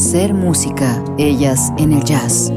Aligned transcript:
Ser 0.00 0.32
música, 0.32 1.04
ellas 1.18 1.70
en 1.76 1.92
el 1.92 2.02
jazz. 2.02 2.50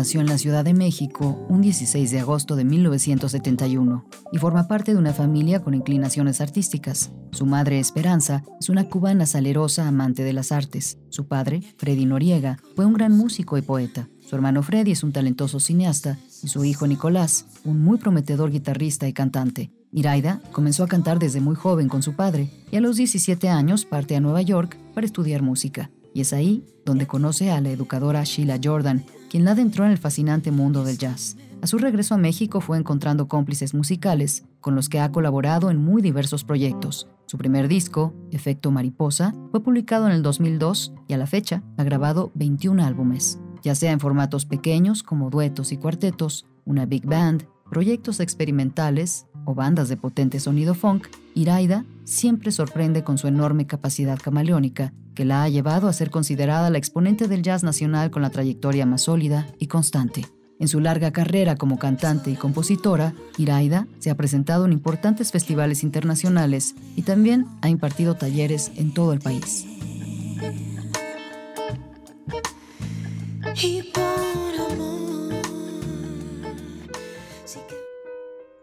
Nació 0.00 0.22
en 0.22 0.28
la 0.28 0.38
Ciudad 0.38 0.64
de 0.64 0.72
México 0.72 1.44
un 1.50 1.60
16 1.60 2.10
de 2.10 2.20
agosto 2.20 2.56
de 2.56 2.64
1971 2.64 4.06
y 4.32 4.38
forma 4.38 4.66
parte 4.66 4.92
de 4.92 4.98
una 4.98 5.12
familia 5.12 5.60
con 5.60 5.74
inclinaciones 5.74 6.40
artísticas. 6.40 7.10
Su 7.32 7.44
madre, 7.44 7.78
Esperanza, 7.78 8.42
es 8.58 8.70
una 8.70 8.88
cubana 8.88 9.26
salerosa 9.26 9.86
amante 9.86 10.22
de 10.22 10.32
las 10.32 10.52
artes. 10.52 10.96
Su 11.10 11.28
padre, 11.28 11.62
Freddy 11.76 12.06
Noriega, 12.06 12.56
fue 12.76 12.86
un 12.86 12.94
gran 12.94 13.14
músico 13.14 13.58
y 13.58 13.60
poeta. 13.60 14.08
Su 14.26 14.36
hermano 14.36 14.62
Freddy 14.62 14.92
es 14.92 15.02
un 15.02 15.12
talentoso 15.12 15.60
cineasta 15.60 16.16
y 16.42 16.48
su 16.48 16.64
hijo 16.64 16.86
Nicolás, 16.86 17.44
un 17.66 17.82
muy 17.82 17.98
prometedor 17.98 18.50
guitarrista 18.50 19.06
y 19.06 19.12
cantante. 19.12 19.70
Iraida 19.92 20.40
comenzó 20.52 20.82
a 20.82 20.88
cantar 20.88 21.18
desde 21.18 21.42
muy 21.42 21.56
joven 21.56 21.90
con 21.90 22.02
su 22.02 22.14
padre 22.14 22.48
y 22.72 22.76
a 22.76 22.80
los 22.80 22.96
17 22.96 23.50
años 23.50 23.84
parte 23.84 24.16
a 24.16 24.20
Nueva 24.20 24.40
York 24.40 24.78
para 24.94 25.04
estudiar 25.04 25.42
música. 25.42 25.90
Y 26.14 26.22
es 26.22 26.32
ahí 26.32 26.64
donde 26.86 27.06
conoce 27.06 27.50
a 27.50 27.60
la 27.60 27.68
educadora 27.68 28.24
Sheila 28.24 28.58
Jordan, 28.64 29.04
quien 29.30 29.44
la 29.44 29.52
adentró 29.52 29.86
en 29.86 29.92
el 29.92 29.98
fascinante 29.98 30.50
mundo 30.50 30.84
del 30.84 30.98
jazz. 30.98 31.36
A 31.62 31.66
su 31.66 31.78
regreso 31.78 32.14
a 32.14 32.18
México 32.18 32.60
fue 32.60 32.76
encontrando 32.76 33.28
cómplices 33.28 33.72
musicales 33.72 34.44
con 34.60 34.74
los 34.74 34.88
que 34.88 34.98
ha 34.98 35.12
colaborado 35.12 35.70
en 35.70 35.78
muy 35.78 36.02
diversos 36.02 36.42
proyectos. 36.42 37.06
Su 37.26 37.38
primer 37.38 37.68
disco, 37.68 38.12
Efecto 38.32 38.72
Mariposa, 38.72 39.34
fue 39.52 39.62
publicado 39.62 40.06
en 40.06 40.12
el 40.12 40.22
2002 40.22 40.92
y 41.06 41.14
a 41.14 41.16
la 41.16 41.26
fecha 41.26 41.62
ha 41.76 41.84
grabado 41.84 42.32
21 42.34 42.84
álbumes, 42.84 43.38
ya 43.62 43.76
sea 43.76 43.92
en 43.92 44.00
formatos 44.00 44.46
pequeños 44.46 45.04
como 45.04 45.30
duetos 45.30 45.70
y 45.70 45.76
cuartetos, 45.76 46.46
una 46.64 46.86
big 46.86 47.06
band, 47.06 47.46
proyectos 47.70 48.18
experimentales 48.18 49.26
bandas 49.54 49.88
de 49.88 49.96
potente 49.96 50.40
sonido 50.40 50.74
funk, 50.74 51.08
Iraida 51.34 51.84
siempre 52.04 52.52
sorprende 52.52 53.04
con 53.04 53.18
su 53.18 53.28
enorme 53.28 53.66
capacidad 53.66 54.18
camaleónica 54.18 54.92
que 55.14 55.24
la 55.24 55.42
ha 55.42 55.48
llevado 55.48 55.88
a 55.88 55.92
ser 55.92 56.10
considerada 56.10 56.70
la 56.70 56.78
exponente 56.78 57.28
del 57.28 57.42
jazz 57.42 57.62
nacional 57.62 58.10
con 58.10 58.22
la 58.22 58.30
trayectoria 58.30 58.86
más 58.86 59.02
sólida 59.02 59.46
y 59.58 59.66
constante. 59.66 60.26
En 60.58 60.68
su 60.68 60.78
larga 60.78 61.10
carrera 61.10 61.56
como 61.56 61.78
cantante 61.78 62.30
y 62.30 62.36
compositora, 62.36 63.14
Iraida 63.38 63.86
se 63.98 64.10
ha 64.10 64.14
presentado 64.14 64.66
en 64.66 64.72
importantes 64.72 65.32
festivales 65.32 65.82
internacionales 65.82 66.74
y 66.96 67.02
también 67.02 67.46
ha 67.62 67.70
impartido 67.70 68.14
talleres 68.14 68.70
en 68.76 68.92
todo 68.92 69.12
el 69.12 69.20
país. 69.20 69.66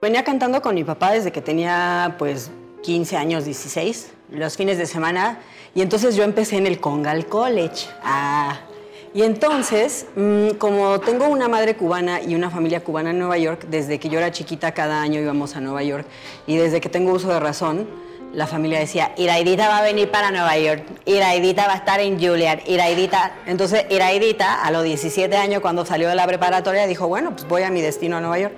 Venía 0.08 0.24
cantando 0.24 0.62
con 0.62 0.74
mi 0.74 0.86
papá 0.86 1.12
desde 1.12 1.34
que 1.34 1.42
tenía 1.42 2.16
pues 2.18 2.50
15 2.84 3.18
años, 3.18 3.44
16, 3.44 4.14
los 4.32 4.56
fines 4.56 4.78
de 4.78 4.86
semana, 4.86 5.40
y 5.76 5.82
entonces 5.82 6.16
yo 6.16 6.24
empecé 6.24 6.56
en 6.56 6.66
el 6.66 6.80
Congal 6.80 7.26
College. 7.26 7.88
Ah, 8.02 8.58
y 9.14 9.24
entonces, 9.24 10.06
mm, 10.16 10.52
como 10.52 11.02
tengo 11.02 11.28
una 11.28 11.50
madre 11.50 11.76
cubana 11.76 12.22
y 12.22 12.36
una 12.36 12.50
familia 12.50 12.86
cubana 12.86 13.10
en 13.10 13.20
Nueva 13.20 13.38
York, 13.38 13.66
desde 13.70 14.00
que 14.00 14.08
yo 14.08 14.18
era 14.18 14.32
chiquita 14.32 14.72
cada 14.72 15.02
año 15.02 15.20
íbamos 15.20 15.58
a 15.58 15.60
Nueva 15.60 15.84
York, 15.84 16.08
y 16.46 16.56
desde 16.56 16.80
que 16.80 16.88
tengo 16.88 17.12
uso 17.12 17.28
de 17.28 17.42
razón, 17.42 17.86
la 18.32 18.48
familia 18.48 18.80
decía, 18.80 19.12
Iraidita 19.18 19.68
va 19.68 19.80
a 19.80 19.82
venir 19.82 20.10
para 20.10 20.32
Nueva 20.32 20.58
York, 20.58 20.86
Iraidita 21.04 21.68
va 21.68 21.74
a 21.74 21.78
estar 21.78 22.00
en 22.00 22.18
Juilliard, 22.18 22.62
Iraidita. 22.66 23.36
Entonces, 23.46 23.86
Iraidita, 23.90 24.64
a 24.64 24.72
los 24.72 24.86
17 24.86 25.36
años, 25.36 25.60
cuando 25.60 25.86
salió 25.86 26.08
de 26.08 26.16
la 26.16 26.26
preparatoria, 26.26 26.88
dijo, 26.88 27.10
bueno, 27.10 27.32
pues 27.32 27.46
voy 27.46 27.64
a 27.64 27.70
mi 27.70 27.82
destino 27.82 28.16
a 28.16 28.22
Nueva 28.22 28.40
York. 28.40 28.54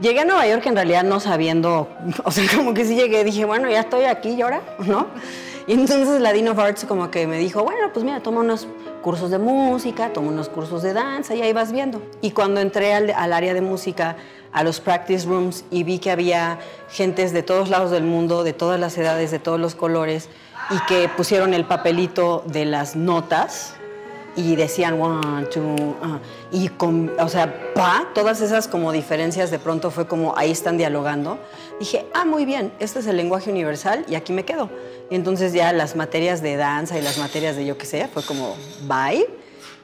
Llegué 0.00 0.20
a 0.20 0.24
Nueva 0.24 0.46
York 0.46 0.64
en 0.66 0.76
realidad 0.76 1.02
no 1.02 1.18
sabiendo, 1.18 1.88
o 2.24 2.30
sea, 2.30 2.44
como 2.54 2.74
que 2.74 2.84
sí 2.84 2.94
llegué, 2.94 3.24
dije, 3.24 3.44
bueno, 3.44 3.68
ya 3.70 3.80
estoy 3.80 4.04
aquí 4.04 4.30
y 4.30 4.42
ahora, 4.42 4.62
¿no? 4.78 5.08
Y 5.66 5.74
entonces 5.74 6.20
la 6.20 6.32
Dean 6.32 6.48
of 6.48 6.58
Arts 6.58 6.86
como 6.86 7.10
que 7.10 7.26
me 7.26 7.36
dijo, 7.36 7.62
bueno, 7.62 7.90
pues 7.92 8.04
mira, 8.04 8.20
toma 8.20 8.40
unos 8.40 8.66
cursos 9.02 9.30
de 9.30 9.38
música, 9.38 10.12
toma 10.14 10.28
unos 10.28 10.48
cursos 10.48 10.82
de 10.82 10.94
danza 10.94 11.34
y 11.34 11.42
ahí 11.42 11.52
vas 11.52 11.72
viendo. 11.72 12.00
Y 12.22 12.30
cuando 12.30 12.60
entré 12.60 12.94
al, 12.94 13.10
al 13.10 13.32
área 13.34 13.52
de 13.52 13.60
música, 13.60 14.16
a 14.52 14.64
los 14.64 14.80
practice 14.80 15.26
rooms 15.26 15.64
y 15.70 15.82
vi 15.82 15.98
que 15.98 16.10
había 16.10 16.58
gentes 16.90 17.32
de 17.32 17.42
todos 17.42 17.68
lados 17.68 17.90
del 17.90 18.04
mundo, 18.04 18.44
de 18.44 18.52
todas 18.52 18.80
las 18.80 18.96
edades, 18.96 19.30
de 19.30 19.38
todos 19.38 19.60
los 19.60 19.74
colores, 19.74 20.28
y 20.70 20.78
que 20.86 21.08
pusieron 21.08 21.54
el 21.54 21.64
papelito 21.64 22.42
de 22.46 22.64
las 22.64 22.96
notas, 22.96 23.74
y 24.38 24.54
decían 24.54 25.00
one, 25.00 25.46
two, 25.46 25.60
uh", 25.60 26.18
y 26.52 26.68
con, 26.68 27.10
o 27.18 27.28
sea, 27.28 27.72
pa, 27.74 28.08
todas 28.14 28.40
esas 28.40 28.68
como 28.68 28.92
diferencias 28.92 29.50
de 29.50 29.58
pronto 29.58 29.90
fue 29.90 30.06
como 30.06 30.36
ahí 30.36 30.52
están 30.52 30.78
dialogando. 30.78 31.38
Dije, 31.80 32.06
ah, 32.14 32.24
muy 32.24 32.44
bien, 32.44 32.72
este 32.78 33.00
es 33.00 33.06
el 33.06 33.16
lenguaje 33.16 33.50
universal 33.50 34.04
y 34.08 34.14
aquí 34.14 34.32
me 34.32 34.44
quedo. 34.44 34.70
Y 35.10 35.16
entonces 35.16 35.52
ya 35.52 35.72
las 35.72 35.96
materias 35.96 36.40
de 36.40 36.56
danza 36.56 36.98
y 36.98 37.02
las 37.02 37.18
materias 37.18 37.56
de 37.56 37.66
yo 37.66 37.76
qué 37.76 37.86
sé, 37.86 38.08
fue 38.08 38.22
como 38.22 38.56
bye. 38.82 39.26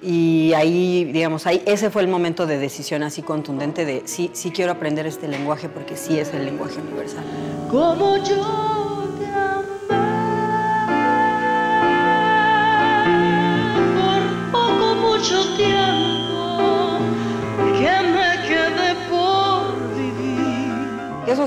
Y 0.00 0.52
ahí, 0.52 1.04
digamos, 1.04 1.46
ahí 1.46 1.62
ese 1.64 1.90
fue 1.90 2.02
el 2.02 2.08
momento 2.08 2.46
de 2.46 2.58
decisión 2.58 3.02
así 3.02 3.22
contundente 3.22 3.84
de 3.86 4.02
sí, 4.04 4.30
sí 4.34 4.50
quiero 4.50 4.72
aprender 4.72 5.06
este 5.06 5.28
lenguaje 5.28 5.68
porque 5.68 5.96
sí 5.96 6.18
es 6.18 6.32
el 6.34 6.44
lenguaje 6.44 6.78
universal. 6.78 7.24
Como 7.70 8.18
yo 8.18 8.83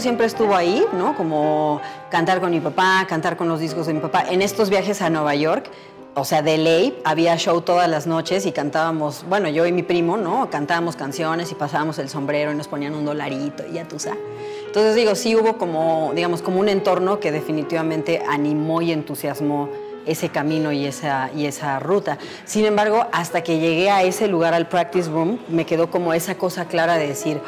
siempre 0.08 0.26
estuvo 0.26 0.56
ahí, 0.56 0.86
¿no? 0.94 1.18
Como 1.18 1.82
cantar 2.10 2.40
con 2.40 2.50
mi 2.50 2.62
papá, 2.62 3.06
cantar 3.10 3.36
con 3.36 3.50
los 3.50 3.60
discos 3.60 3.88
de 3.88 3.94
mi 3.94 4.00
papá. 4.00 4.24
En 4.30 4.42
estos 4.42 4.70
viajes 4.70 5.02
a 5.02 5.10
Nueva 5.10 5.36
York, 5.36 5.70
o 6.16 6.24
sea, 6.24 6.42
de 6.42 6.58
ley, 6.58 6.98
había 7.04 7.36
show 7.36 7.60
todas 7.60 7.90
las 7.90 8.08
noches 8.08 8.46
y 8.46 8.54
cantábamos, 8.54 9.26
bueno, 9.28 9.50
yo 9.50 9.66
y 9.66 9.74
mi 9.74 9.84
primo, 9.84 10.16
¿no? 10.16 10.50
Cantábamos 10.50 10.96
canciones 10.96 11.52
y 11.52 11.56
pasábamos 11.56 12.00
el 12.00 12.08
sombrero 12.08 12.54
y 12.54 12.56
nos 12.56 12.70
ponían 12.70 12.96
un 12.96 13.04
dolarito 13.04 13.66
y 13.70 13.74
ya 13.74 13.86
tú 13.86 14.00
sabes. 14.00 14.22
Entonces 14.66 14.96
digo, 14.96 15.14
sí 15.14 15.36
hubo 15.36 15.58
como, 15.58 16.14
digamos, 16.16 16.42
como 16.42 16.62
un 16.62 16.70
entorno 16.70 17.20
que 17.20 17.34
definitivamente 17.34 18.24
animó 18.30 18.82
y 18.82 18.94
entusiasmó 18.94 19.68
ese 20.08 20.30
camino 20.30 20.72
y 20.72 20.86
esa, 20.86 21.30
y 21.36 21.46
esa 21.46 21.80
ruta. 21.80 22.18
Sin 22.46 22.66
embargo, 22.66 23.08
hasta 23.12 23.44
que 23.44 23.60
llegué 23.60 23.90
a 23.90 24.04
ese 24.04 24.28
lugar, 24.28 24.54
al 24.54 24.68
practice 24.68 25.10
room, 25.10 25.40
me 25.50 25.66
quedó 25.66 25.92
como 25.92 26.14
esa 26.14 26.36
cosa 26.36 26.66
clara 26.66 26.98
de 26.98 27.08
decir, 27.08 27.40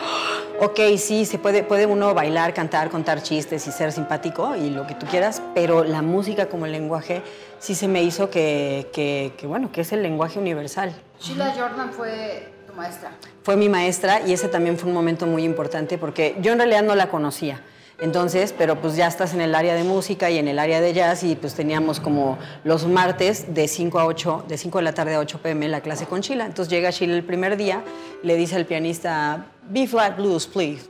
oh, 0.60 0.66
ok, 0.66 0.80
sí, 0.98 1.26
se 1.26 1.40
puede, 1.40 1.64
puede 1.64 1.86
uno 1.86 2.14
bailar, 2.14 2.54
cantar, 2.54 2.90
contar 2.90 3.24
chistes 3.24 3.66
y 3.68 3.72
ser 3.72 3.92
simpático 3.92 4.56
y 4.56 4.70
lo 4.70 4.86
que 4.86 4.96
tú 4.96 5.06
quieras, 5.06 5.42
pero 5.56 5.84
la 5.84 6.02
música 6.02 6.48
como 6.48 6.68
lenguaje 6.68 7.22
sí 7.60 7.76
se 7.76 7.88
me 7.88 8.04
hizo 8.04 8.30
que, 8.30 8.90
que, 8.94 9.34
que 9.38 9.48
bueno, 9.48 9.72
que 9.72 9.82
es 9.82 9.92
el 9.92 10.04
lenguaje 10.04 10.40
universal. 10.40 10.94
Sheila 11.20 11.54
Jordan 11.58 11.92
fue 11.92 12.52
tu 12.68 12.74
maestra. 12.74 13.12
Fue 13.44 13.56
mi 13.56 13.70
maestra 13.70 14.22
y 14.26 14.34
ese 14.34 14.48
también 14.48 14.78
fue 14.78 14.90
un 14.90 14.96
momento 14.96 15.26
muy 15.26 15.44
importante 15.44 15.98
porque 15.98 16.36
yo 16.42 16.52
en 16.52 16.60
realidad 16.60 16.84
no 16.84 16.96
la 16.96 17.10
conocía. 17.10 17.62
Entonces, 18.02 18.54
pero 18.58 18.80
pues 18.80 18.96
ya 18.96 19.08
estás 19.08 19.34
en 19.34 19.42
el 19.42 19.54
área 19.54 19.74
de 19.76 19.84
música 19.84 20.30
y 20.30 20.38
en 20.38 20.48
el 20.48 20.58
área 20.58 20.80
de 20.80 20.94
jazz 20.94 21.24
y 21.24 21.36
pues 21.36 21.54
teníamos 21.54 22.00
como 22.00 22.38
los 22.64 22.88
martes 22.88 23.54
de 23.54 23.68
5 23.68 24.00
a 24.00 24.06
8, 24.06 24.46
de 24.48 24.58
5 24.58 24.78
de 24.78 24.84
la 24.84 24.94
tarde 24.94 25.16
a 25.16 25.20
8 25.20 25.40
pm 25.42 25.68
la 25.68 25.82
clase 25.82 26.06
con 26.06 26.22
Sheila. 26.22 26.46
Entonces 26.46 26.72
llega 26.72 26.92
Sheila 26.92 27.16
el 27.16 27.26
primer 27.26 27.58
día, 27.58 27.84
le 28.24 28.38
dice 28.38 28.56
al 28.56 28.66
pianista, 28.66 29.48
B 29.70 29.86
flat 29.86 30.16
blues, 30.16 30.48
please. 30.48 30.88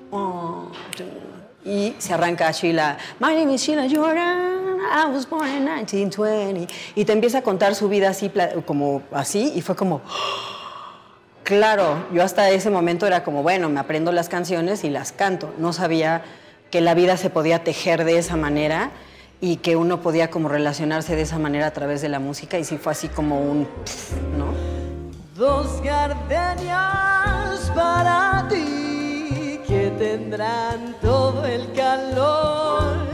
y 1.66 1.96
se 1.98 2.14
arranca 2.14 2.52
Sheila, 2.52 2.98
My 3.20 3.36
name 3.36 3.54
is 3.54 3.62
Sheila 3.62 3.88
Jordan, 3.90 4.78
I 4.80 5.10
was 5.12 5.28
born 5.28 5.48
in 5.50 5.66
1920. 5.66 6.68
Y 6.96 7.06
te 7.06 7.14
empieza 7.14 7.40
a 7.40 7.42
contar 7.42 7.74
su 7.74 7.90
vida 7.90 8.10
así, 8.10 8.32
como 8.66 9.02
así, 9.12 9.52
y 9.56 9.62
fue 9.62 9.76
como... 9.76 10.02
Claro, 11.44 12.06
yo 12.14 12.22
hasta 12.22 12.52
ese 12.52 12.70
momento 12.70 13.08
era 13.08 13.24
como, 13.24 13.42
bueno, 13.42 13.70
me 13.70 13.80
aprendo 13.80 14.12
las 14.12 14.30
canciones 14.30 14.84
y 14.84 14.92
las 14.92 15.12
canto. 15.12 15.52
No 15.58 15.74
sabía 15.74 16.24
que 16.72 16.82
la 16.82 16.94
vida 16.94 17.18
se 17.18 17.30
podía 17.30 17.64
tejer 17.64 18.04
de 18.06 18.18
esa 18.18 18.36
manera 18.36 18.92
y 19.42 19.58
que 19.58 19.76
uno 19.76 20.02
podía 20.02 20.30
como 20.30 20.50
relacionarse 20.50 21.16
de 21.16 21.22
esa 21.24 21.40
manera 21.40 21.68
a 21.68 21.72
través 21.72 22.02
de 22.02 22.10
la 22.10 22.20
música 22.20 22.60
y 22.60 22.64
sí 22.64 22.78
fue 22.78 22.92
así 22.92 23.08
como 23.08 23.40
un, 23.42 23.68
¿no? 24.38 24.54
Dos 25.36 25.82
gardenias 25.82 27.72
para 27.74 28.46
ti 28.50 29.60
que 29.66 29.92
tendrán 29.98 30.96
todo 31.02 31.46
el 31.46 31.72
calor 31.74 33.08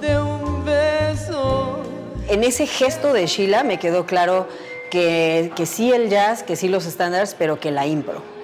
de 0.00 0.18
un 0.18 0.64
beso. 0.64 1.82
En 2.28 2.44
ese 2.44 2.66
gesto 2.66 3.12
de 3.12 3.26
Sheila 3.26 3.62
me 3.64 3.78
quedó 3.78 4.06
claro 4.06 4.48
que, 4.90 5.52
que 5.54 5.66
sí 5.66 5.92
el 5.92 6.08
jazz, 6.08 6.42
que 6.42 6.56
sí 6.56 6.68
los 6.68 6.86
estándares, 6.86 7.34
pero 7.38 7.60
que 7.60 7.70
la 7.70 7.86
impro. 7.86 8.37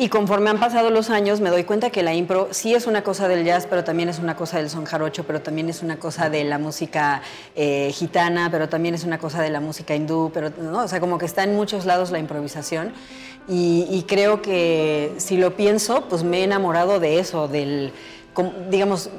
Y 0.00 0.10
conforme 0.10 0.48
han 0.48 0.60
pasado 0.60 0.90
los 0.90 1.10
años, 1.10 1.40
me 1.40 1.50
doy 1.50 1.64
cuenta 1.64 1.90
que 1.90 2.04
la 2.04 2.14
impro 2.14 2.46
sí 2.52 2.72
es 2.72 2.86
una 2.86 3.02
cosa 3.02 3.26
del 3.26 3.44
jazz, 3.44 3.66
pero 3.68 3.82
también 3.82 4.08
es 4.08 4.20
una 4.20 4.36
cosa 4.36 4.58
del 4.58 4.70
son 4.70 4.84
jarocho, 4.84 5.24
pero 5.24 5.42
también 5.42 5.68
es 5.68 5.82
una 5.82 5.98
cosa 5.98 6.30
de 6.30 6.44
la 6.44 6.58
música 6.58 7.20
eh, 7.56 7.90
gitana, 7.92 8.48
pero 8.48 8.68
también 8.68 8.94
es 8.94 9.02
una 9.02 9.18
cosa 9.18 9.42
de 9.42 9.50
la 9.50 9.60
música 9.60 9.96
hindú, 9.96 10.30
pero, 10.32 10.50
¿no? 10.56 10.84
o 10.84 10.88
sea, 10.88 11.00
como 11.00 11.18
que 11.18 11.26
está 11.26 11.42
en 11.42 11.56
muchos 11.56 11.84
lados 11.84 12.12
la 12.12 12.20
improvisación. 12.20 12.92
Y, 13.48 13.88
y 13.90 14.04
creo 14.04 14.40
que 14.40 15.14
si 15.16 15.36
lo 15.36 15.56
pienso, 15.56 16.04
pues 16.08 16.22
me 16.22 16.40
he 16.40 16.44
enamorado 16.44 17.00
de 17.00 17.18
eso, 17.18 17.48
del, 17.48 17.92
digamos, 18.70 19.10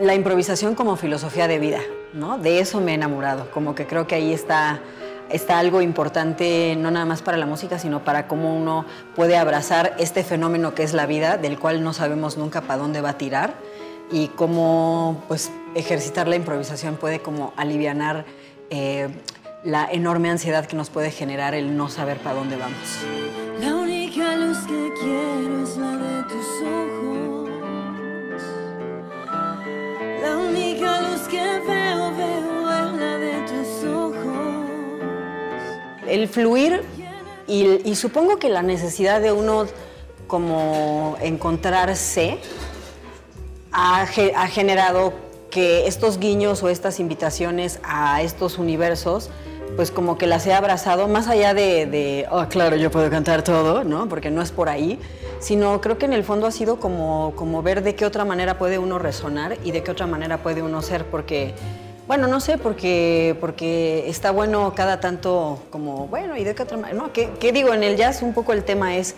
la 0.00 0.16
improvisación 0.16 0.74
como 0.74 0.96
filosofía 0.96 1.46
de 1.46 1.60
vida, 1.60 1.80
¿no? 2.12 2.38
De 2.38 2.58
eso 2.58 2.80
me 2.80 2.90
he 2.90 2.94
enamorado, 2.94 3.52
como 3.52 3.76
que 3.76 3.86
creo 3.86 4.08
que 4.08 4.16
ahí 4.16 4.32
está, 4.32 4.80
está 5.32 5.58
algo 5.58 5.80
importante, 5.80 6.76
no 6.76 6.90
nada 6.90 7.06
más 7.06 7.22
para 7.22 7.36
la 7.36 7.46
música, 7.46 7.78
sino 7.78 8.04
para 8.04 8.28
cómo 8.28 8.56
uno 8.56 8.84
puede 9.16 9.36
abrazar 9.36 9.94
este 9.98 10.24
fenómeno 10.24 10.74
que 10.74 10.82
es 10.82 10.92
la 10.92 11.06
vida, 11.06 11.38
del 11.38 11.58
cual 11.58 11.82
no 11.82 11.92
sabemos 11.92 12.36
nunca 12.36 12.60
para 12.60 12.78
dónde 12.78 13.00
va 13.00 13.10
a 13.10 13.18
tirar, 13.18 13.54
y 14.10 14.28
cómo 14.28 15.24
pues, 15.28 15.50
ejercitar 15.74 16.28
la 16.28 16.36
improvisación 16.36 16.96
puede 16.96 17.20
como 17.20 17.52
alivianar 17.56 18.24
eh, 18.70 19.08
la 19.64 19.88
enorme 19.90 20.28
ansiedad 20.30 20.66
que 20.66 20.76
nos 20.76 20.90
puede 20.90 21.10
generar 21.10 21.54
el 21.54 21.76
no 21.76 21.88
saber 21.88 22.18
para 22.18 22.36
dónde 22.36 22.56
vamos. 22.56 22.78
La 23.60 23.74
única 23.74 24.36
luz 24.36 24.58
que 24.66 24.92
quiero 25.00 25.62
es 25.62 25.76
la 25.76 25.96
de 25.96 26.22
tus 26.24 26.46
ojos. 26.66 27.50
La 30.20 30.36
única 30.36 31.00
luz 31.02 31.20
que 31.22 31.60
veo, 31.66 32.16
veo 32.16 32.70
es 32.70 33.00
la 33.00 33.18
de. 33.18 33.41
El 36.12 36.28
fluir 36.28 36.82
y, 37.46 37.94
supongo 37.94 38.38
que 38.38 38.48
la 38.48 38.62
necesidad 38.62 39.20
de 39.20 39.32
uno 39.32 39.66
como 40.26 41.16
encontrarse 41.20 42.38
ha 43.72 44.06
generado 44.06 45.12
que 45.50 45.86
estos 45.86 46.18
guiños 46.18 46.62
o 46.62 46.68
estas 46.68 46.98
invitaciones 46.98 47.78
a 47.82 48.22
estos 48.22 48.58
universos 48.58 49.30
pues 49.76 49.90
como 49.90 50.18
que 50.18 50.26
las 50.26 50.46
he 50.46 50.52
abrazado 50.52 51.08
más 51.08 51.28
allá 51.28 51.54
de, 51.54 51.86
de, 51.86 52.26
oh 52.30 52.46
claro 52.48 52.76
yo 52.76 52.90
puedo 52.90 53.08
cantar 53.10 53.42
todo, 53.42 53.84
¿no? 53.84 54.08
Porque 54.08 54.30
no 54.30 54.42
es 54.42 54.50
por 54.50 54.68
ahí, 54.68 54.98
sino 55.40 55.80
creo 55.80 55.98
que 55.98 56.06
en 56.06 56.12
el 56.12 56.24
fondo 56.24 56.46
ha 56.46 56.50
sido 56.50 56.78
como, 56.78 57.32
como 57.36 57.62
ver 57.62 57.82
de 57.82 57.94
qué 57.94 58.04
otra 58.04 58.24
manera 58.24 58.58
puede 58.58 58.78
uno 58.78 58.98
resonar 58.98 59.56
y 59.64 59.70
de 59.70 59.82
qué 59.82 59.90
otra 59.90 60.06
manera 60.06 60.42
puede 60.42 60.62
uno 60.62 60.82
ser, 60.82 61.06
porque 61.06 61.54
bueno, 62.06 62.26
no 62.26 62.40
sé, 62.40 62.58
porque, 62.58 63.36
porque 63.40 64.08
está 64.08 64.30
bueno 64.30 64.72
cada 64.74 65.00
tanto 65.00 65.62
como, 65.70 66.08
bueno, 66.08 66.36
¿y 66.36 66.44
de 66.44 66.54
qué 66.54 66.62
otra 66.64 66.76
manera? 66.76 66.98
No, 66.98 67.12
¿qué, 67.12 67.52
digo? 67.52 67.72
En 67.72 67.84
el 67.84 67.96
jazz 67.96 68.22
un 68.22 68.34
poco 68.34 68.52
el 68.52 68.64
tema 68.64 68.96
es, 68.96 69.14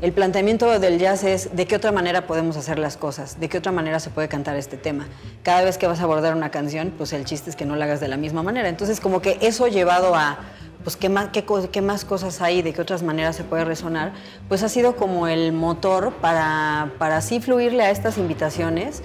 el 0.00 0.12
planteamiento 0.12 0.78
del 0.78 0.98
jazz 0.98 1.24
es 1.24 1.56
de 1.56 1.66
qué 1.66 1.74
otra 1.74 1.90
manera 1.90 2.28
podemos 2.28 2.56
hacer 2.56 2.78
las 2.78 2.96
cosas, 2.96 3.40
de 3.40 3.48
qué 3.48 3.58
otra 3.58 3.72
manera 3.72 3.98
se 3.98 4.10
puede 4.10 4.28
cantar 4.28 4.56
este 4.56 4.76
tema. 4.76 5.08
Cada 5.42 5.64
vez 5.64 5.76
que 5.76 5.88
vas 5.88 5.98
a 6.00 6.04
abordar 6.04 6.36
una 6.36 6.52
canción, 6.52 6.92
pues 6.96 7.12
el 7.12 7.24
chiste 7.24 7.50
es 7.50 7.56
que 7.56 7.64
no 7.64 7.74
la 7.74 7.86
hagas 7.86 7.98
de 7.98 8.06
la 8.06 8.16
misma 8.16 8.44
manera. 8.44 8.68
Entonces, 8.68 9.00
como 9.00 9.20
que 9.20 9.38
eso 9.40 9.66
llevado 9.66 10.14
a, 10.14 10.38
pues, 10.84 10.94
¿qué 10.94 11.08
más, 11.08 11.30
qué 11.32 11.82
más 11.82 12.04
cosas 12.04 12.40
hay, 12.40 12.62
de 12.62 12.72
qué 12.72 12.80
otras 12.80 13.02
maneras 13.02 13.34
se 13.34 13.42
puede 13.42 13.64
resonar? 13.64 14.12
Pues 14.48 14.62
ha 14.62 14.68
sido 14.68 14.94
como 14.94 15.26
el 15.26 15.52
motor 15.52 16.12
para, 16.20 16.92
para 16.98 17.16
así 17.16 17.40
fluirle 17.40 17.82
a 17.82 17.90
estas 17.90 18.18
invitaciones 18.18 19.02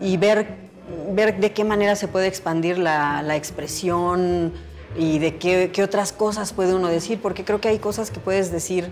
y 0.00 0.16
ver, 0.16 0.69
ver 1.12 1.38
de 1.40 1.52
qué 1.52 1.64
manera 1.64 1.96
se 1.96 2.08
puede 2.08 2.26
expandir 2.26 2.78
la, 2.78 3.22
la 3.22 3.36
expresión 3.36 4.52
y 4.96 5.18
de 5.18 5.36
qué, 5.36 5.70
qué 5.72 5.82
otras 5.82 6.12
cosas 6.12 6.52
puede 6.52 6.74
uno 6.74 6.88
decir, 6.88 7.20
porque 7.20 7.44
creo 7.44 7.60
que 7.60 7.68
hay 7.68 7.78
cosas 7.78 8.10
que 8.10 8.20
puedes 8.20 8.50
decir, 8.50 8.90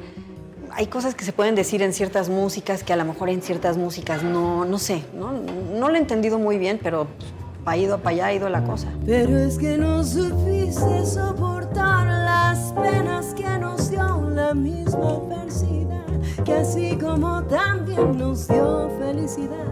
hay 0.73 0.87
cosas 0.87 1.15
que 1.15 1.25
se 1.25 1.33
pueden 1.33 1.55
decir 1.55 1.83
en 1.83 1.93
ciertas 1.93 2.29
músicas 2.29 2.85
que 2.85 2.93
a 2.93 2.97
lo 2.97 3.05
mejor 3.05 3.29
en 3.31 3.43
ciertas 3.43 3.77
músicas 3.77 4.23
no, 4.23 4.65
no 4.65 4.79
sé, 4.79 5.03
no, 5.15 5.33
no 5.33 5.89
lo 5.89 5.95
he 5.95 5.99
entendido 5.99 6.39
muy 6.39 6.59
bien, 6.59 6.79
pero 6.83 7.09
pa' 7.69 7.77
ido, 7.77 7.99
para 7.99 8.15
allá 8.15 8.27
ha 8.29 8.33
ido 8.33 8.49
la 8.49 8.65
cosa. 8.65 8.89
Pero 9.05 9.37
es 9.37 9.59
que 9.59 9.77
no 9.77 10.03
supiste 10.03 11.05
soportar 11.05 12.07
las 12.07 12.73
penas 12.73 13.35
que 13.35 13.59
nos 13.59 13.91
dio 13.91 14.23
la 14.31 14.55
misma 14.55 15.11
adversidad, 15.11 16.07
que 16.47 16.55
así 16.55 16.97
como 16.97 17.45
también 17.45 18.17
nos 18.17 18.49
dio 18.49 18.91
felicidad, 18.99 19.67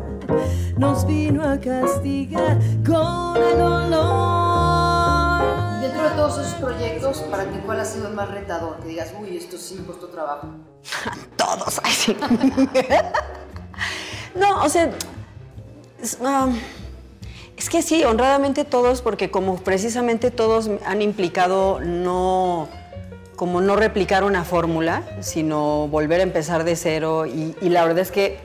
nos 0.77 1.07
vino 1.07 1.43
a 1.43 1.59
castigar 1.59 2.59
con 2.87 3.43
el 3.43 3.59
dolor. 3.59 5.41
Dentro 5.81 6.03
de 6.03 6.11
todos 6.17 6.39
esos 6.39 6.55
proyectos, 6.61 7.21
¿para 7.31 7.45
ti 7.45 7.59
cuál 7.65 7.81
ha 7.81 7.87
sido 7.87 8.09
el 8.09 8.15
más 8.15 8.31
retador? 8.31 8.79
Que 8.81 8.89
digas, 8.89 9.15
uy, 9.19 9.39
esto 9.39 9.57
sí 9.57 9.83
costó 9.87 10.09
trabajo. 10.09 10.49
Todos, 11.37 11.81
ay, 11.83 11.93
sí. 11.93 12.15
no, 14.35 14.65
o 14.65 14.69
sea, 14.69 14.91
es, 16.03 16.19
ah, 16.23 16.51
es 17.57 17.71
que 17.71 17.83
sí, 17.83 18.05
honradamente 18.05 18.65
todos, 18.65 19.01
porque 19.01 19.31
como 19.31 19.57
precisamente 19.57 20.31
todos 20.31 20.71
han 20.85 21.01
implicado 21.01 21.81
no, 21.81 22.69
como 23.35 23.61
no 23.61 23.77
replicar 23.77 24.25
una 24.25 24.45
fórmula, 24.45 25.03
sino 25.21 25.89
volver 25.89 26.21
a 26.21 26.23
empezar 26.23 26.65
de 26.65 26.77
cero. 26.77 27.25
Y, 27.27 27.55
la 27.69 27.85
verdad 27.85 28.01
es 28.01 28.11
que 28.11 28.41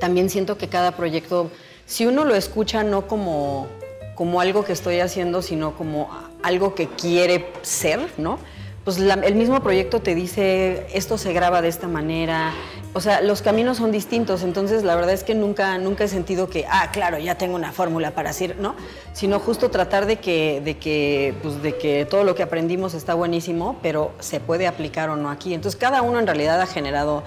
también 0.00 0.30
siento 0.30 0.56
que 0.56 0.68
cada 0.68 0.92
proyecto, 0.92 1.50
si 1.84 2.06
uno 2.06 2.24
lo 2.24 2.34
escucha 2.34 2.84
no 2.84 3.06
como, 3.06 3.66
como 4.14 4.40
algo 4.40 4.64
que 4.64 4.72
estoy 4.72 5.00
haciendo, 5.00 5.42
sino 5.42 5.76
como 5.76 6.08
algo 6.42 6.74
que 6.74 6.88
quiere 6.88 7.50
ser, 7.62 8.00
¿no? 8.16 8.38
Pues 8.84 8.96
el 8.96 9.34
mismo 9.34 9.62
proyecto 9.62 10.00
te 10.00 10.14
dice, 10.14 10.86
esto 10.94 11.18
se 11.18 11.34
graba 11.34 11.60
de 11.60 11.68
esta 11.68 11.88
manera. 11.88 12.54
O 12.94 13.00
sea, 13.00 13.20
los 13.20 13.42
caminos 13.42 13.76
son 13.76 13.92
distintos, 13.92 14.42
entonces 14.42 14.82
la 14.82 14.96
verdad 14.96 15.12
es 15.12 15.22
que 15.22 15.34
nunca, 15.34 15.78
nunca 15.78 16.04
he 16.04 16.08
sentido 16.08 16.48
que, 16.48 16.64
ah, 16.68 16.90
claro, 16.90 17.18
ya 17.18 17.36
tengo 17.36 17.54
una 17.54 17.70
fórmula 17.70 18.10
para 18.12 18.30
hacer, 18.30 18.56
¿no? 18.58 18.74
Sino 19.12 19.38
justo 19.38 19.70
tratar 19.70 20.06
de 20.06 20.16
que, 20.16 20.60
de 20.64 20.78
que, 20.78 21.34
pues, 21.42 21.62
de 21.62 21.76
que 21.76 22.06
todo 22.06 22.24
lo 22.24 22.34
que 22.34 22.42
aprendimos 22.42 22.94
está 22.94 23.14
buenísimo, 23.14 23.76
pero 23.82 24.12
se 24.18 24.40
puede 24.40 24.66
aplicar 24.66 25.10
o 25.10 25.16
no 25.16 25.30
aquí. 25.30 25.54
Entonces 25.54 25.78
cada 25.78 26.02
uno 26.02 26.18
en 26.18 26.26
realidad 26.26 26.60
ha 26.60 26.66
generado 26.66 27.22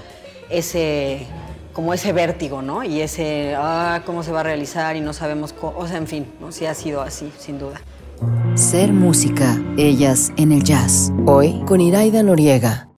ese, 0.49 1.25
como 1.73 1.93
ese 1.93 2.11
vértigo, 2.11 2.61
¿no? 2.61 2.83
Y 2.83 2.99
ese, 2.99 3.53
ah, 3.57 4.01
cómo 4.05 4.23
se 4.23 4.31
va 4.33 4.41
a 4.41 4.43
realizar 4.43 4.95
y 4.97 4.99
no 5.01 5.13
sabemos, 5.13 5.53
co- 5.53 5.73
o 5.77 5.87
sea, 5.87 5.97
en 5.97 6.07
fin, 6.07 6.25
¿no? 6.41 6.51
Sí 6.51 6.65
ha 6.65 6.73
sido 6.73 7.01
así, 7.01 7.31
sin 7.37 7.59
duda. 7.59 7.79
Ser 8.55 8.91
música, 8.91 9.57
ellas 9.77 10.33
en 10.37 10.51
el 10.51 10.63
jazz. 10.63 11.11
Hoy 11.25 11.61
con 11.65 11.79
Iraida 11.79 12.23
Noriega. 12.23 12.90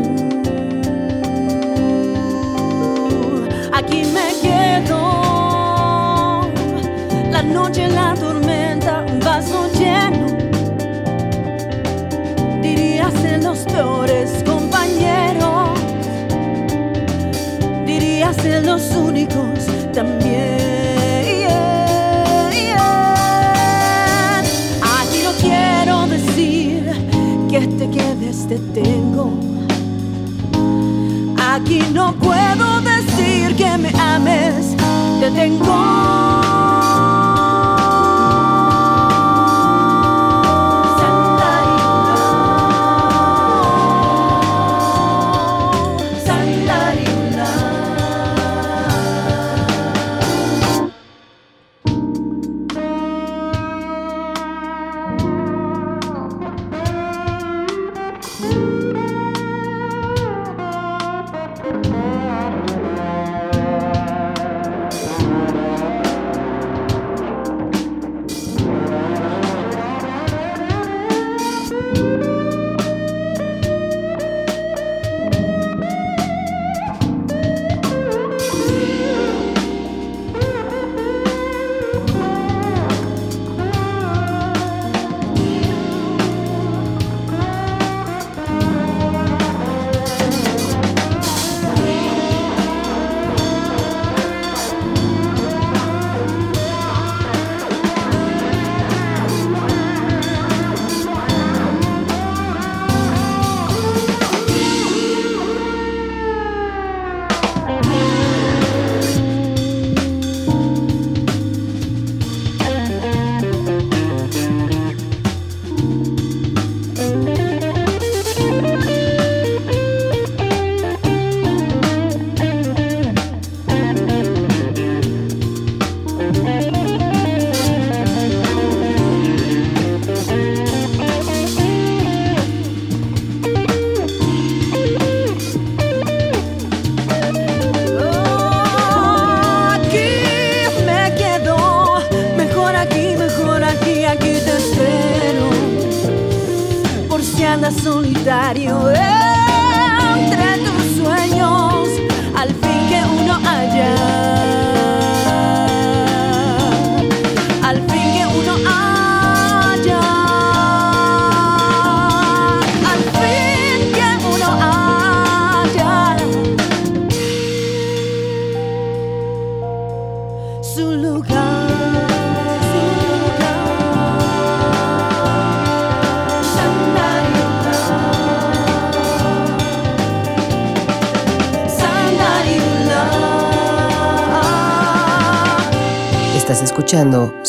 tú. 0.06 0.18
Aquí 3.74 4.04
me 4.14 4.28
quedo, 4.44 5.02
la 7.32 7.42
noche, 7.42 7.88
la 7.88 8.14
tormenta, 8.14 9.06
un 9.12 9.20
vaso 9.22 9.68
lleno. 9.74 10.28
Dirías 12.62 13.16
en 13.24 13.44
los 13.44 13.60
peores 13.60 14.44
compañeros, 14.46 15.80
dirías 17.88 18.38
en 18.46 18.66
los 18.68 18.92
únicos 18.96 19.47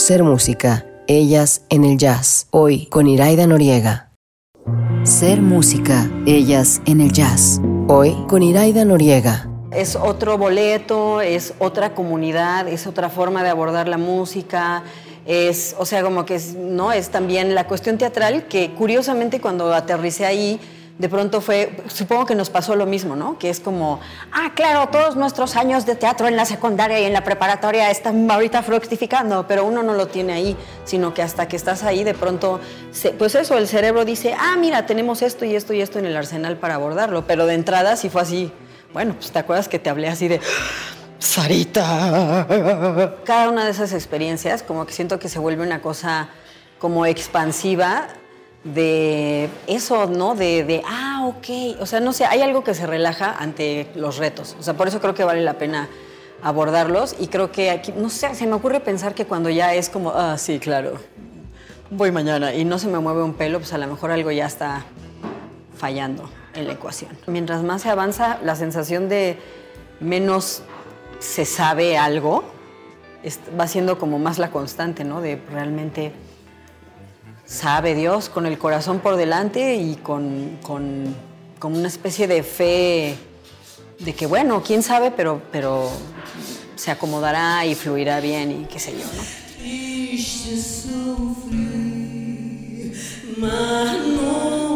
Ser 0.08 0.22
Música, 0.22 0.86
Ellas 1.06 1.66
en 1.68 1.84
el 1.84 1.98
Jazz, 1.98 2.46
hoy 2.50 2.86
con 2.86 3.06
Iraida 3.08 3.46
Noriega. 3.46 4.10
Ser 5.02 5.42
Música, 5.42 6.10
Ellas 6.24 6.80
en 6.86 7.02
el 7.02 7.12
Jazz, 7.12 7.60
hoy 7.88 8.16
con 8.26 8.42
Iraida 8.42 8.86
Noriega. 8.86 9.50
Es 9.70 9.96
otro 9.96 10.38
boleto, 10.38 11.20
es 11.20 11.52
otra 11.58 11.94
comunidad, 11.94 12.68
es 12.68 12.86
otra 12.86 13.10
forma 13.10 13.42
de 13.42 13.50
abordar 13.50 13.86
la 13.86 13.98
música, 13.98 14.82
es, 15.26 15.76
o 15.78 15.84
sea, 15.84 16.02
como 16.02 16.24
que 16.24 16.36
es, 16.36 16.54
no 16.54 16.90
es 16.90 17.10
también 17.10 17.54
la 17.54 17.66
cuestión 17.66 17.98
teatral 17.98 18.46
que 18.46 18.70
curiosamente 18.70 19.42
cuando 19.42 19.74
aterricé 19.74 20.24
ahí 20.24 20.58
de 20.98 21.08
pronto 21.08 21.40
fue, 21.40 21.76
supongo 21.86 22.26
que 22.26 22.34
nos 22.34 22.50
pasó 22.50 22.74
lo 22.74 22.84
mismo, 22.84 23.14
¿no? 23.14 23.38
Que 23.38 23.50
es 23.50 23.60
como, 23.60 24.00
ah, 24.32 24.52
claro, 24.54 24.88
todos 24.88 25.14
nuestros 25.14 25.54
años 25.54 25.86
de 25.86 25.94
teatro 25.94 26.26
en 26.26 26.34
la 26.34 26.44
secundaria 26.44 26.98
y 26.98 27.04
en 27.04 27.12
la 27.12 27.22
preparatoria 27.22 27.90
están 27.90 28.28
ahorita 28.28 28.64
fructificando, 28.64 29.46
pero 29.46 29.64
uno 29.64 29.84
no 29.84 29.94
lo 29.94 30.08
tiene 30.08 30.32
ahí, 30.32 30.56
sino 30.84 31.14
que 31.14 31.22
hasta 31.22 31.46
que 31.46 31.54
estás 31.54 31.84
ahí, 31.84 32.02
de 32.02 32.14
pronto, 32.14 32.60
pues 33.16 33.36
eso, 33.36 33.56
el 33.56 33.68
cerebro 33.68 34.04
dice, 34.04 34.34
ah, 34.36 34.56
mira, 34.58 34.86
tenemos 34.86 35.22
esto 35.22 35.44
y 35.44 35.54
esto 35.54 35.72
y 35.72 35.80
esto 35.80 36.00
en 36.00 36.06
el 36.06 36.16
arsenal 36.16 36.56
para 36.56 36.74
abordarlo, 36.74 37.26
pero 37.26 37.46
de 37.46 37.54
entrada 37.54 37.96
sí 37.96 38.10
fue 38.10 38.22
así, 38.22 38.52
bueno, 38.92 39.14
pues 39.14 39.30
te 39.30 39.38
acuerdas 39.38 39.68
que 39.68 39.78
te 39.78 39.90
hablé 39.90 40.08
así 40.08 40.26
de... 40.26 40.40
Sarita. 41.20 42.46
Cada 43.24 43.48
una 43.48 43.64
de 43.64 43.70
esas 43.70 43.92
experiencias 43.92 44.62
como 44.62 44.86
que 44.86 44.92
siento 44.92 45.18
que 45.18 45.28
se 45.28 45.38
vuelve 45.38 45.64
una 45.64 45.80
cosa 45.80 46.28
como 46.78 47.06
expansiva 47.06 48.08
de 48.74 49.48
eso, 49.66 50.06
¿no? 50.06 50.34
De, 50.34 50.64
de, 50.64 50.82
ah, 50.86 51.26
ok. 51.26 51.80
O 51.80 51.86
sea, 51.86 52.00
no 52.00 52.12
sé, 52.12 52.24
hay 52.24 52.42
algo 52.42 52.64
que 52.64 52.74
se 52.74 52.86
relaja 52.86 53.34
ante 53.38 53.88
los 53.94 54.18
retos. 54.18 54.56
O 54.58 54.62
sea, 54.62 54.74
por 54.74 54.88
eso 54.88 55.00
creo 55.00 55.14
que 55.14 55.24
vale 55.24 55.42
la 55.42 55.54
pena 55.54 55.88
abordarlos 56.42 57.16
y 57.18 57.28
creo 57.28 57.50
que 57.50 57.70
aquí, 57.70 57.92
no 57.96 58.10
sé, 58.10 58.34
se 58.34 58.46
me 58.46 58.54
ocurre 58.54 58.80
pensar 58.80 59.14
que 59.14 59.26
cuando 59.26 59.50
ya 59.50 59.74
es 59.74 59.88
como, 59.88 60.10
ah, 60.10 60.38
sí, 60.38 60.58
claro, 60.58 60.94
voy 61.90 62.12
mañana 62.12 62.54
y 62.54 62.64
no 62.64 62.78
se 62.78 62.88
me 62.88 62.98
mueve 62.98 63.22
un 63.22 63.34
pelo, 63.34 63.58
pues 63.58 63.72
a 63.72 63.78
lo 63.78 63.86
mejor 63.86 64.10
algo 64.10 64.30
ya 64.30 64.46
está 64.46 64.84
fallando 65.76 66.30
en 66.54 66.66
la 66.66 66.74
ecuación. 66.74 67.10
Mientras 67.26 67.62
más 67.62 67.82
se 67.82 67.88
avanza, 67.88 68.38
la 68.42 68.54
sensación 68.54 69.08
de 69.08 69.36
menos 70.00 70.62
se 71.18 71.44
sabe 71.44 71.98
algo 71.98 72.44
va 73.58 73.66
siendo 73.66 73.98
como 73.98 74.18
más 74.18 74.38
la 74.38 74.50
constante, 74.50 75.04
¿no? 75.04 75.20
De 75.20 75.40
realmente 75.50 76.12
sabe 77.48 77.94
Dios, 77.94 78.28
con 78.28 78.46
el 78.46 78.58
corazón 78.58 79.00
por 79.00 79.16
delante 79.16 79.76
y 79.76 79.96
con, 79.96 80.58
una 81.62 81.88
especie 81.88 82.28
de 82.28 82.42
fe 82.42 83.16
de 83.98 84.14
que, 84.14 84.26
bueno, 84.26 84.62
quién 84.64 84.82
sabe, 84.82 85.10
pero, 85.10 85.40
pero 85.50 85.90
se 86.76 86.90
acomodará 86.90 87.64
y 87.66 87.74
fluirá 87.74 88.20
bien 88.20 88.62
y 88.62 88.64
qué 88.66 88.78
sé 88.78 88.92
yo, 88.92 89.04
¿no? 93.38 94.67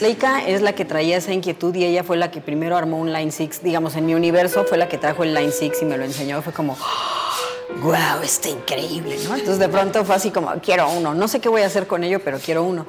Leica 0.00 0.46
es 0.46 0.62
la 0.62 0.74
que 0.74 0.84
traía 0.84 1.16
esa 1.16 1.32
inquietud 1.32 1.74
y 1.74 1.84
ella 1.84 2.04
fue 2.04 2.16
la 2.16 2.30
que 2.30 2.40
primero 2.40 2.76
armó 2.76 2.98
un 2.98 3.12
Line 3.12 3.32
6, 3.32 3.62
digamos, 3.64 3.96
en 3.96 4.06
mi 4.06 4.14
universo 4.14 4.64
fue 4.64 4.78
la 4.78 4.88
que 4.88 4.96
trajo 4.96 5.24
el 5.24 5.34
Line 5.34 5.50
6 5.50 5.72
y 5.82 5.84
me 5.86 5.98
lo 5.98 6.04
enseñó. 6.04 6.40
Fue 6.40 6.52
como, 6.52 6.76
wow, 7.82 8.22
está 8.22 8.48
increíble, 8.48 9.16
¿no? 9.24 9.34
Entonces 9.34 9.58
de 9.58 9.68
pronto 9.68 10.04
fue 10.04 10.14
así 10.14 10.30
como, 10.30 10.52
quiero 10.62 10.88
uno, 10.90 11.14
no 11.14 11.26
sé 11.26 11.40
qué 11.40 11.48
voy 11.48 11.62
a 11.62 11.66
hacer 11.66 11.88
con 11.88 12.04
ello, 12.04 12.20
pero 12.24 12.38
quiero 12.38 12.62
uno. 12.62 12.86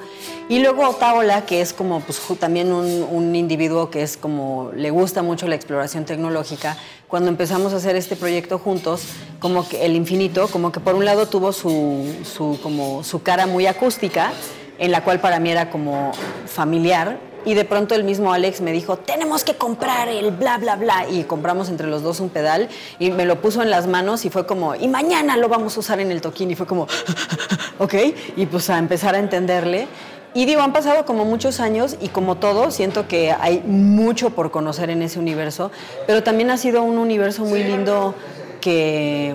Y 0.48 0.60
luego 0.60 0.88
Otaola, 0.88 1.46
que 1.46 1.60
es 1.60 1.72
como, 1.72 2.00
pues 2.00 2.20
también 2.38 2.72
un, 2.72 3.06
un, 3.10 3.34
individuo 3.34 3.90
que 3.90 4.02
es 4.02 4.16
como, 4.16 4.70
le 4.74 4.90
gusta 4.90 5.22
mucho 5.22 5.48
la 5.48 5.56
exploración 5.56 6.04
tecnológica, 6.04 6.76
cuando 7.08 7.28
empezamos 7.28 7.72
a 7.72 7.76
hacer 7.76 7.96
este 7.96 8.14
proyecto 8.14 8.58
juntos, 8.58 9.02
como 9.40 9.68
que 9.68 9.84
el 9.84 9.96
infinito, 9.96 10.46
como 10.46 10.70
que 10.70 10.78
por 10.78 10.94
un 10.94 11.04
lado 11.04 11.26
tuvo 11.26 11.52
su, 11.52 12.06
su, 12.24 12.58
como, 12.62 13.02
su 13.02 13.22
cara 13.22 13.46
muy 13.46 13.66
acústica, 13.66 14.32
en 14.80 14.90
la 14.90 15.04
cual 15.04 15.20
para 15.20 15.38
mí 15.38 15.50
era 15.50 15.70
como 15.70 16.10
familiar. 16.46 17.18
Y 17.44 17.54
de 17.54 17.64
pronto 17.64 17.94
el 17.94 18.04
mismo 18.04 18.32
Alex 18.32 18.60
me 18.60 18.72
dijo, 18.72 18.96
tenemos 18.96 19.44
que 19.44 19.54
comprar 19.54 20.08
el 20.08 20.30
bla, 20.30 20.58
bla, 20.58 20.76
bla. 20.76 21.06
Y 21.08 21.24
compramos 21.24 21.68
entre 21.68 21.86
los 21.86 22.02
dos 22.02 22.20
un 22.20 22.28
pedal 22.28 22.68
y 22.98 23.10
me 23.10 23.24
lo 23.24 23.40
puso 23.40 23.62
en 23.62 23.70
las 23.70 23.86
manos 23.86 24.24
y 24.24 24.30
fue 24.30 24.46
como, 24.46 24.74
y 24.74 24.88
mañana 24.88 25.36
lo 25.36 25.48
vamos 25.48 25.76
a 25.76 25.80
usar 25.80 26.00
en 26.00 26.10
el 26.10 26.20
toquín. 26.20 26.50
Y 26.50 26.56
fue 26.56 26.66
como, 26.66 26.86
ok. 27.78 27.94
Y 28.36 28.46
pues 28.46 28.68
a 28.68 28.78
empezar 28.78 29.14
a 29.14 29.18
entenderle. 29.18 29.86
Y 30.32 30.44
digo, 30.44 30.62
han 30.62 30.72
pasado 30.72 31.04
como 31.04 31.24
muchos 31.24 31.60
años 31.60 31.96
y 32.00 32.08
como 32.08 32.36
todo, 32.36 32.70
siento 32.70 33.08
que 33.08 33.32
hay 33.32 33.62
mucho 33.66 34.30
por 34.30 34.50
conocer 34.50 34.88
en 34.90 35.02
ese 35.02 35.18
universo, 35.18 35.72
pero 36.06 36.22
también 36.22 36.50
ha 36.50 36.56
sido 36.56 36.84
un 36.84 36.98
universo 36.98 37.44
muy 37.44 37.64
lindo 37.64 38.14
que, 38.60 39.34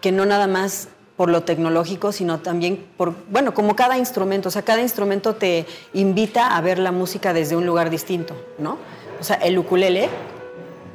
que 0.00 0.12
no 0.12 0.26
nada 0.26 0.46
más 0.46 0.88
por 1.20 1.28
lo 1.28 1.42
tecnológico, 1.42 2.12
sino 2.12 2.38
también 2.38 2.82
por, 2.96 3.12
bueno, 3.30 3.52
como 3.52 3.76
cada 3.76 3.98
instrumento, 3.98 4.48
o 4.48 4.50
sea, 4.50 4.62
cada 4.62 4.80
instrumento 4.80 5.34
te 5.34 5.66
invita 5.92 6.56
a 6.56 6.60
ver 6.62 6.78
la 6.78 6.92
música 6.92 7.34
desde 7.34 7.56
un 7.56 7.66
lugar 7.66 7.90
distinto, 7.90 8.34
¿no? 8.56 8.78
O 9.20 9.22
sea, 9.22 9.36
el 9.36 9.58
ukulele, 9.58 10.08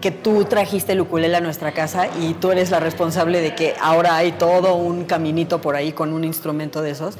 que 0.01 0.09
tú 0.09 0.45
trajiste 0.45 0.93
el 0.93 1.01
ukulele 1.01 1.35
a 1.35 1.41
nuestra 1.41 1.73
casa 1.73 2.07
y 2.19 2.33
tú 2.33 2.49
eres 2.49 2.71
la 2.71 2.79
responsable 2.79 3.39
de 3.39 3.53
que 3.53 3.75
ahora 3.79 4.15
hay 4.15 4.31
todo 4.31 4.73
un 4.73 5.03
caminito 5.05 5.61
por 5.61 5.75
ahí 5.75 5.91
con 5.91 6.11
un 6.11 6.23
instrumento 6.23 6.81
de 6.81 6.89
esos, 6.89 7.19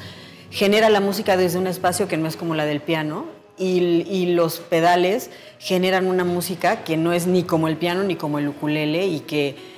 genera 0.50 0.90
la 0.90 0.98
música 0.98 1.36
desde 1.36 1.60
un 1.60 1.68
espacio 1.68 2.08
que 2.08 2.16
no 2.16 2.26
es 2.26 2.34
como 2.34 2.56
la 2.56 2.64
del 2.64 2.80
piano 2.80 3.26
y, 3.56 4.02
y 4.10 4.34
los 4.34 4.58
pedales 4.58 5.30
generan 5.60 6.08
una 6.08 6.24
música 6.24 6.82
que 6.82 6.96
no 6.96 7.12
es 7.12 7.28
ni 7.28 7.44
como 7.44 7.68
el 7.68 7.76
piano 7.76 8.02
ni 8.02 8.16
como 8.16 8.40
el 8.40 8.48
ukulele 8.48 9.06
y 9.06 9.20
que 9.20 9.75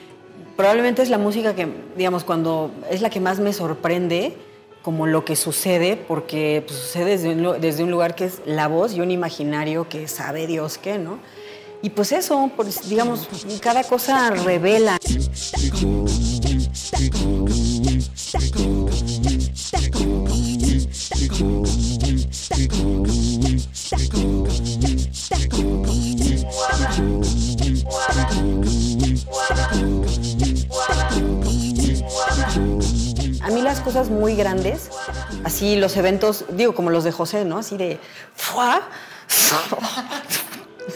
probablemente 0.58 1.02
es 1.02 1.08
la 1.08 1.18
música 1.18 1.54
que, 1.54 1.68
digamos, 1.96 2.24
cuando 2.24 2.72
es 2.90 3.00
la 3.00 3.10
que 3.10 3.20
más 3.20 3.38
me 3.38 3.52
sorprende 3.52 4.36
como 4.82 5.06
lo 5.06 5.24
que 5.24 5.36
sucede, 5.36 5.96
porque 5.96 6.64
pues, 6.66 6.80
sucede 6.80 7.16
desde 7.16 7.28
un, 7.30 7.60
desde 7.60 7.84
un, 7.84 7.92
lugar 7.92 8.16
que 8.16 8.24
es 8.24 8.40
la 8.44 8.66
voz 8.66 8.92
y 8.92 9.00
un 9.00 9.12
imaginario 9.12 9.88
que 9.88 10.08
sabe 10.08 10.48
Dios 10.48 10.76
qué, 10.76 10.98
¿no? 10.98 11.20
Y 11.80 11.90
pues 11.90 12.10
eso, 12.10 12.50
pues, 12.56 12.88
digamos, 12.88 13.28
cada 13.62 13.84
cosa 13.84 14.30
revela. 14.30 14.98
A 33.42 33.50
mí 33.50 33.62
las 33.62 33.80
cosas 33.80 34.10
muy 34.10 34.34
grandes, 34.34 34.90
así 35.44 35.76
los 35.76 35.96
eventos, 35.96 36.44
digo 36.50 36.74
como 36.74 36.90
los 36.90 37.04
de 37.04 37.12
José, 37.12 37.44
¿no? 37.44 37.58
Así 37.58 37.76
de 37.76 37.98
¡fua! 38.34 38.82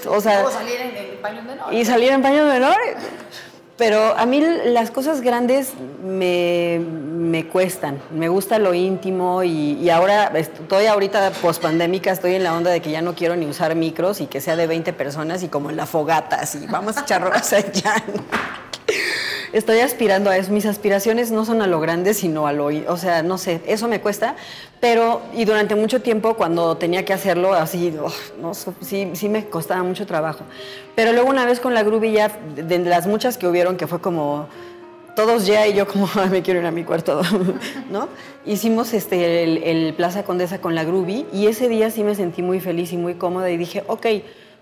O 0.08 0.20
sea, 0.20 0.50
salir 0.50 0.80
en, 0.80 1.20
paño 1.20 1.42
menor. 1.42 1.72
Y 1.72 1.84
salir 1.84 2.10
en 2.12 2.22
paño 2.22 2.46
menor. 2.46 2.76
Pero 3.76 4.16
a 4.16 4.26
mí 4.26 4.40
las 4.66 4.90
cosas 4.90 5.20
grandes 5.22 5.72
me, 6.04 6.78
me 6.78 7.46
cuestan. 7.46 8.00
Me 8.12 8.28
gusta 8.28 8.58
lo 8.58 8.74
íntimo 8.74 9.42
y, 9.42 9.72
y, 9.72 9.90
ahora 9.90 10.26
estoy 10.34 10.86
ahorita 10.86 11.30
pospandémica, 11.42 12.10
estoy 12.10 12.34
en 12.34 12.44
la 12.44 12.54
onda 12.54 12.70
de 12.70 12.80
que 12.80 12.90
ya 12.90 13.02
no 13.02 13.14
quiero 13.14 13.34
ni 13.34 13.46
usar 13.46 13.74
micros 13.74 14.20
y 14.20 14.26
que 14.26 14.40
sea 14.40 14.56
de 14.56 14.66
20 14.66 14.92
personas 14.92 15.42
y 15.42 15.48
como 15.48 15.70
en 15.70 15.76
la 15.76 15.86
fogata, 15.86 16.36
así, 16.36 16.66
vamos 16.68 16.96
a 16.96 17.00
echar 17.00 17.24
allá 17.24 17.94
estoy 19.52 19.80
aspirando 19.80 20.30
a 20.30 20.36
eso. 20.36 20.52
Mis 20.52 20.66
aspiraciones 20.66 21.30
no 21.30 21.44
son 21.44 21.62
a 21.62 21.66
lo 21.66 21.80
grande, 21.80 22.14
sino 22.14 22.46
a 22.46 22.52
lo, 22.52 22.66
o 22.66 22.96
sea, 22.96 23.22
no 23.22 23.38
sé, 23.38 23.60
eso 23.66 23.88
me 23.88 24.00
cuesta, 24.00 24.36
pero, 24.80 25.22
y 25.34 25.44
durante 25.44 25.74
mucho 25.74 26.02
tiempo 26.02 26.34
cuando 26.34 26.76
tenía 26.76 27.04
que 27.04 27.12
hacerlo, 27.12 27.54
así, 27.54 27.94
no, 28.40 28.54
sí, 28.54 29.10
sí 29.14 29.28
me 29.28 29.46
costaba 29.46 29.82
mucho 29.82 30.06
trabajo. 30.06 30.44
Pero 30.94 31.12
luego 31.12 31.28
una 31.30 31.46
vez 31.46 31.60
con 31.60 31.74
la 31.74 31.82
Groovy 31.82 32.12
ya, 32.12 32.28
de 32.56 32.78
las 32.80 33.06
muchas 33.06 33.38
que 33.38 33.46
hubieron, 33.46 33.76
que 33.76 33.86
fue 33.86 34.00
como, 34.00 34.48
todos 35.14 35.46
ya 35.46 35.66
y 35.66 35.74
yo 35.74 35.86
como 35.86 36.08
"Ay, 36.14 36.30
me 36.30 36.42
quiero 36.42 36.60
ir 36.60 36.66
a 36.66 36.70
mi 36.70 36.84
cuarto, 36.84 37.20
¿no? 37.90 38.08
Hicimos 38.46 38.92
este, 38.94 39.44
el, 39.44 39.62
el 39.62 39.94
Plaza 39.94 40.24
Condesa 40.24 40.60
con 40.60 40.74
la 40.74 40.84
Groovy 40.84 41.26
y 41.32 41.46
ese 41.46 41.68
día 41.68 41.90
sí 41.90 42.02
me 42.02 42.14
sentí 42.14 42.42
muy 42.42 42.60
feliz 42.60 42.92
y 42.92 42.96
muy 42.96 43.14
cómoda 43.14 43.50
y 43.50 43.56
dije, 43.56 43.84
ok, 43.86 44.06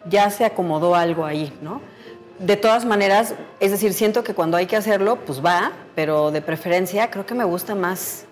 ya 0.09 0.31
se 0.31 0.45
acomodó 0.45 0.95
algo 0.95 1.25
ahí, 1.25 1.53
¿no? 1.63 1.81
De 2.41 2.57
todas 2.57 2.85
maneras, 2.87 3.35
es 3.61 3.71
decir, 3.71 3.93
siento 3.93 4.25
que 4.25 4.33
cuando 4.35 4.57
hay 4.57 4.67
que 4.67 4.75
hacerlo, 4.77 5.17
pues 5.27 5.45
va, 5.45 5.73
pero 5.95 6.31
de 6.31 6.41
preferencia 6.41 7.11
creo 7.11 7.27
que 7.27 7.35
me 7.35 7.45
gusta 7.45 7.75
más, 7.75 8.25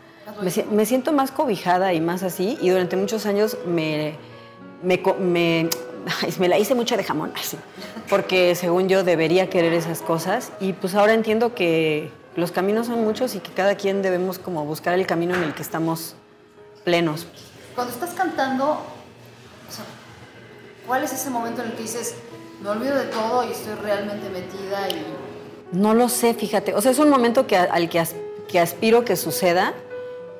me, 0.43 0.51
si- 0.51 0.63
me 0.65 0.87
siento 0.87 1.13
más 1.13 1.31
cobijada 1.31 1.93
y 1.93 2.01
más 2.01 2.23
así 2.23 2.57
y 2.63 2.71
durante 2.71 2.97
muchos 2.97 3.27
años 3.27 3.59
me, 3.67 4.17
la 4.83 6.59
hice 6.59 6.75
mucha 6.75 6.97
de 6.97 7.05
jamón, 7.05 7.33
ay, 7.37 7.43
sí, 7.45 7.59
porque 8.09 8.55
según 8.55 8.89
yo 8.89 9.05
debería 9.05 9.51
querer 9.51 9.75
esas 9.75 10.01
cosas 10.01 10.53
y 10.59 10.73
pues 10.73 10.95
ahora 10.95 11.13
entiendo 11.13 11.55
que 11.55 12.11
los 12.35 12.51
caminos 12.51 12.87
son 12.87 13.05
muchos 13.05 13.35
y 13.35 13.41
que 13.41 13.53
cada 13.53 13.75
quien 13.75 14.01
debemos 14.01 14.39
como 14.39 14.65
buscar 14.65 14.95
el 14.95 15.07
camino 15.07 15.35
en 15.35 15.43
el 15.43 15.53
que 15.55 15.61
estamos 15.63 16.15
plenos. 16.83 17.27
Cuando 17.75 17.93
estás 17.93 18.11
cantando, 18.15 18.81
¿cuál 20.87 21.05
es 21.05 21.13
ese 21.13 21.29
momento 21.29 21.63
en 21.63 21.69
el 21.71 21.75
que 21.77 21.83
dices, 21.83 22.15
me 22.63 22.71
olvido 22.71 22.97
de 22.97 23.05
todo 23.05 23.45
y 23.45 23.53
estoy 23.53 23.75
realmente 23.75 24.29
metida 24.31 24.89
y... 24.89 25.77
No 25.77 25.95
lo 25.95 26.09
sé, 26.09 26.35
fíjate. 26.35 26.75
O 26.75 26.81
sea, 26.81 26.91
es 26.91 26.99
un 26.99 27.11
momento 27.11 27.47
al 27.71 27.89
que, 27.89 28.03
que 28.49 28.59
aspiro 28.59 29.05
que 29.05 29.17
suceda 29.17 29.75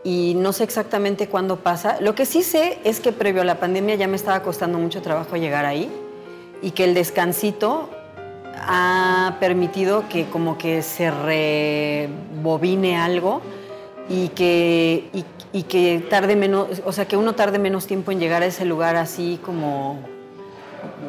y 0.03 0.35
no 0.37 0.53
sé 0.53 0.65
exactamente 0.65 1.29
cuándo 1.29 1.57
pasa. 1.57 2.01
Lo 2.01 2.15
que 2.15 2.25
sí 2.27 2.43
sé 2.43 2.79
es 2.85 3.01
que 3.01 3.13
previo 3.13 3.43
a 3.43 3.45
la 3.45 3.61
pandemia 3.61 3.95
ya 3.95 4.09
me 4.09 4.17
estaba 4.17 4.43
costando 4.43 4.79
mucho 4.79 5.03
trabajo 5.03 5.37
llegar 5.37 5.67
ahí 5.67 5.91
y 6.63 6.71
que 6.73 6.85
el 6.85 6.95
descansito 6.95 7.91
ha 8.55 9.37
permitido 9.39 10.09
que 10.09 10.27
como 10.27 10.59
que 10.59 10.83
se 10.83 11.11
rebobine 11.11 12.97
algo 12.97 13.43
y 14.09 14.29
que, 14.31 15.11
y 15.53 15.63
que 15.65 16.05
tarde 16.11 16.35
menos, 16.35 16.69
o 16.85 16.93
sea, 16.93 17.07
que 17.07 17.17
uno 17.17 17.35
tarde 17.35 17.59
menos 17.59 17.87
tiempo 17.87 18.11
en 18.11 18.19
llegar 18.19 18.43
a 18.43 18.47
ese 18.47 18.65
lugar 18.65 18.97
así 18.97 19.39
como 19.45 19.99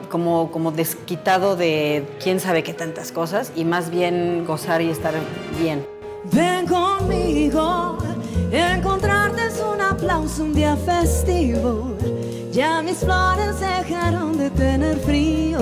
como, 0.09 0.51
como 0.51 0.71
desquitado 0.71 1.55
de 1.55 2.07
quién 2.21 2.39
sabe 2.39 2.63
qué 2.63 2.73
tantas 2.73 3.11
cosas 3.11 3.51
y 3.55 3.65
más 3.65 3.89
bien 3.89 4.45
gozar 4.45 4.81
y 4.81 4.89
estar 4.89 5.13
bien. 5.59 5.85
Ven 6.31 6.67
conmigo, 6.67 7.97
encontrarte 8.51 9.47
es 9.47 9.61
un 9.61 9.81
aplauso, 9.81 10.43
un 10.43 10.53
día 10.53 10.75
festivo. 10.75 11.95
Ya 12.51 12.81
mis 12.81 12.97
flores 12.97 13.59
dejaron 13.59 14.37
de 14.37 14.49
tener 14.49 14.97
frío. 14.97 15.59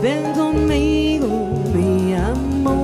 Ven 0.00 0.32
conmigo, 0.32 1.28
mi 1.74 2.14
amor. 2.14 2.74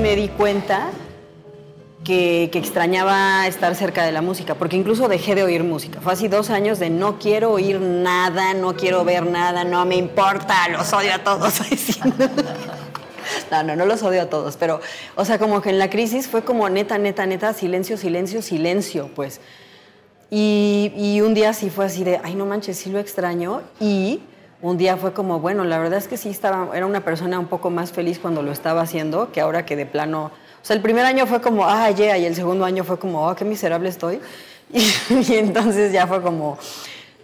Me 0.00 0.16
di 0.16 0.28
cuenta 0.28 0.90
que, 2.04 2.50
que 2.52 2.58
extrañaba 2.58 3.46
estar 3.46 3.74
cerca 3.74 4.04
de 4.04 4.12
la 4.12 4.22
música, 4.22 4.54
porque 4.54 4.76
incluso 4.76 5.08
dejé 5.08 5.34
de 5.34 5.42
oír 5.42 5.64
música. 5.64 6.00
Fue 6.00 6.12
así 6.12 6.28
dos 6.28 6.50
años 6.50 6.78
de 6.78 6.90
no 6.90 7.18
quiero 7.18 7.52
oír 7.52 7.80
nada, 7.80 8.54
no 8.54 8.76
quiero 8.76 9.04
ver 9.04 9.26
nada, 9.26 9.64
no 9.64 9.84
me 9.86 9.96
importa, 9.96 10.68
los 10.68 10.92
odio 10.92 11.14
a 11.14 11.18
todos. 11.18 11.54
No, 13.50 13.62
no, 13.62 13.74
no 13.76 13.86
los 13.86 14.02
odio 14.02 14.22
a 14.22 14.26
todos, 14.26 14.56
pero, 14.56 14.80
o 15.16 15.24
sea, 15.24 15.38
como 15.38 15.62
que 15.62 15.70
en 15.70 15.78
la 15.78 15.88
crisis 15.88 16.28
fue 16.28 16.44
como 16.44 16.68
neta, 16.68 16.98
neta, 16.98 17.24
neta, 17.24 17.52
silencio, 17.52 17.96
silencio, 17.96 18.42
silencio, 18.42 19.10
pues. 19.14 19.40
Y, 20.30 20.92
y 20.96 21.20
un 21.20 21.34
día 21.34 21.52
sí 21.52 21.70
fue 21.70 21.86
así 21.86 22.04
de, 22.04 22.20
ay, 22.22 22.34
no 22.34 22.46
manches, 22.46 22.76
sí 22.76 22.90
lo 22.90 22.98
extraño. 22.98 23.62
Y 23.80 24.20
un 24.60 24.76
día 24.76 24.96
fue 24.96 25.12
como, 25.12 25.40
bueno, 25.40 25.64
la 25.64 25.78
verdad 25.78 25.98
es 25.98 26.08
que 26.08 26.16
sí 26.16 26.28
estaba, 26.28 26.76
era 26.76 26.84
una 26.84 27.04
persona 27.04 27.38
un 27.38 27.46
poco 27.46 27.70
más 27.70 27.92
feliz 27.92 28.18
cuando 28.18 28.42
lo 28.42 28.52
estaba 28.52 28.82
haciendo 28.82 29.32
que 29.32 29.40
ahora 29.40 29.64
que 29.64 29.76
de 29.76 29.86
plano. 29.86 30.30
O 30.64 30.66
sea, 30.66 30.76
el 30.76 30.80
primer 30.80 31.04
año 31.04 31.26
fue 31.26 31.42
como, 31.42 31.66
ah, 31.66 31.90
yeah, 31.90 32.16
y 32.16 32.24
el 32.24 32.34
segundo 32.34 32.64
año 32.64 32.84
fue 32.84 32.98
como, 32.98 33.28
oh, 33.28 33.34
qué 33.36 33.44
miserable 33.44 33.90
estoy. 33.90 34.18
Y, 35.10 35.34
entonces 35.34 35.92
ya 35.92 36.06
fue 36.06 36.22
como, 36.22 36.56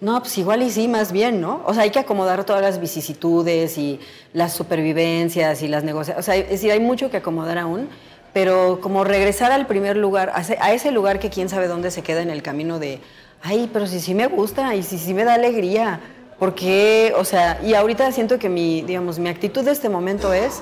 no, 0.02 0.20
pues 0.20 0.36
igual 0.36 0.60
y 0.60 0.70
sí, 0.70 0.88
más 0.88 1.10
bien, 1.10 1.40
¿no? 1.40 1.62
O 1.64 1.72
sea, 1.72 1.84
hay 1.84 1.90
que 1.90 2.00
acomodar 2.00 2.44
todas 2.44 2.60
las 2.60 2.78
vicisitudes 2.78 3.78
y 3.78 3.98
las 4.34 4.52
supervivencias 4.52 5.62
y 5.62 5.68
las 5.68 5.84
negociaciones. 5.84 6.22
O 6.22 6.30
sea, 6.30 6.36
es 6.36 6.50
decir, 6.50 6.70
hay 6.70 6.80
mucho 6.80 7.10
que 7.10 7.16
acomodar 7.16 7.56
aún, 7.56 7.88
pero 8.34 8.78
como 8.82 9.04
regresar 9.04 9.52
al 9.52 9.66
primer 9.66 9.96
lugar, 9.96 10.32
a 10.34 10.42
ese, 10.42 10.58
a 10.60 10.74
ese 10.74 10.90
lugar 10.90 11.18
que 11.18 11.30
quién 11.30 11.48
sabe 11.48 11.66
dónde 11.66 11.90
se 11.90 12.02
queda 12.02 12.20
en 12.20 12.28
el 12.28 12.42
camino 12.42 12.78
de, 12.78 13.00
ay, 13.40 13.70
pero 13.72 13.86
si 13.86 14.00
sí 14.00 14.12
me 14.12 14.26
gusta 14.26 14.74
y 14.74 14.82
si 14.82 14.98
sí 14.98 15.14
me 15.14 15.24
da 15.24 15.32
alegría, 15.32 15.98
porque, 16.38 17.14
o 17.16 17.24
sea, 17.24 17.58
y 17.64 17.72
ahorita 17.72 18.12
siento 18.12 18.38
que 18.38 18.50
mi, 18.50 18.82
digamos, 18.82 19.18
mi 19.18 19.30
actitud 19.30 19.64
de 19.64 19.72
este 19.72 19.88
momento 19.88 20.34
es, 20.34 20.60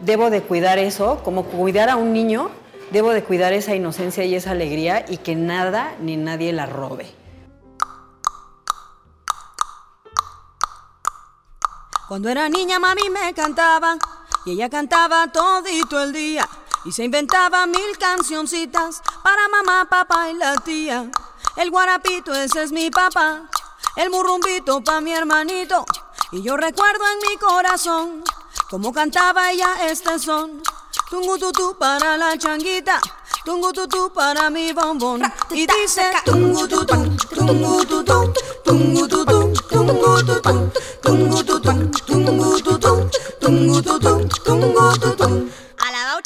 debo 0.00 0.30
de 0.30 0.42
cuidar 0.42 0.78
eso, 0.78 1.20
como 1.24 1.44
cuidar 1.44 1.90
a 1.90 1.96
un 1.96 2.12
niño, 2.12 2.50
debo 2.90 3.10
de 3.10 3.22
cuidar 3.22 3.52
esa 3.52 3.74
inocencia 3.74 4.24
y 4.24 4.34
esa 4.34 4.52
alegría 4.52 5.04
y 5.08 5.18
que 5.18 5.34
nada 5.34 5.94
ni 6.00 6.16
nadie 6.16 6.52
la 6.52 6.66
robe. 6.66 7.14
Cuando 12.08 12.30
era 12.30 12.48
niña 12.48 12.78
mami 12.78 13.10
me 13.10 13.34
cantaba 13.34 13.98
y 14.46 14.52
ella 14.52 14.70
cantaba 14.70 15.30
todito 15.30 16.02
el 16.02 16.12
día 16.12 16.48
y 16.86 16.92
se 16.92 17.04
inventaba 17.04 17.66
mil 17.66 17.98
cancioncitas 17.98 19.02
para 19.22 19.48
mamá, 19.48 19.86
papá 19.90 20.30
y 20.30 20.34
la 20.34 20.54
tía. 20.56 21.10
El 21.56 21.70
guarapito 21.70 22.32
ese 22.34 22.62
es 22.62 22.72
mi 22.72 22.90
papá, 22.90 23.50
el 23.96 24.08
murrumbito 24.08 24.82
pa' 24.82 25.02
mi 25.02 25.12
hermanito 25.12 25.84
y 26.32 26.40
yo 26.42 26.56
recuerdo 26.56 27.04
en 27.12 27.28
mi 27.28 27.36
corazón 27.36 28.22
cómo 28.70 28.92
cantaba 28.92 29.50
ella 29.52 29.88
este 29.90 30.18
son. 30.18 30.62
Tungu 31.10 31.38
tutú 31.38 31.74
para 31.78 32.18
la 32.18 32.36
changuita, 32.36 33.00
tungu 33.44 33.72
tutú 33.72 34.10
para 34.12 34.50
mi 34.50 34.72
bombón 34.72 35.22
y 35.50 35.66
dice 35.66 36.02
tungu 36.24 36.68
tutú, 36.68 37.16
tungu 37.34 37.84
tutú, 37.86 38.32
tungu 38.64 39.08
tutú, 39.08 39.52
tungu 39.70 40.22
tutú, 40.22 40.70
tungu 41.02 41.42
tutú, 41.44 41.90
tungu 42.06 42.60
tutú, 42.60 43.10
tungu 43.40 43.82
tutú, 43.82 44.28
tungu 44.44 44.98
tutú. 45.00 45.48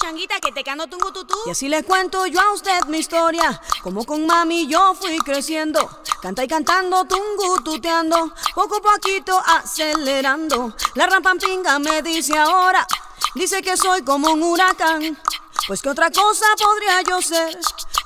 Changuita 0.03 0.41
que 0.41 0.51
te 0.51 0.65
canto 0.65 0.89
tungu 0.89 1.13
tutú. 1.13 1.37
Y 1.47 1.51
así 1.51 1.69
le 1.69 1.85
cuento 1.85 2.27
yo 2.27 2.41
a 2.41 2.53
usted 2.53 2.87
mi 2.89 2.99
historia, 2.99 3.63
como 3.85 4.05
con 4.05 4.27
mami 4.27 4.67
yo 4.67 4.95
fui 4.95 5.17
creciendo, 5.19 5.89
canta 6.21 6.43
y 6.43 6.49
cantando, 6.49 7.05
tungu 7.05 7.63
tuteando, 7.63 8.35
poco 8.53 8.79
a 8.79 8.81
poquito 8.81 9.41
acelerando. 9.47 10.75
La 10.97 11.07
rampampinga 11.07 11.79
me 11.79 12.03
dice 12.03 12.37
ahora, 12.37 12.85
dice 13.37 13.63
que 13.63 13.77
soy 13.77 14.03
como 14.03 14.33
un 14.33 14.43
huracán, 14.43 15.17
pues 15.67 15.81
que 15.83 15.89
otra 15.89 16.11
cosa 16.11 16.47
podría 16.59 17.03
yo 17.03 17.23
ser, 17.23 17.59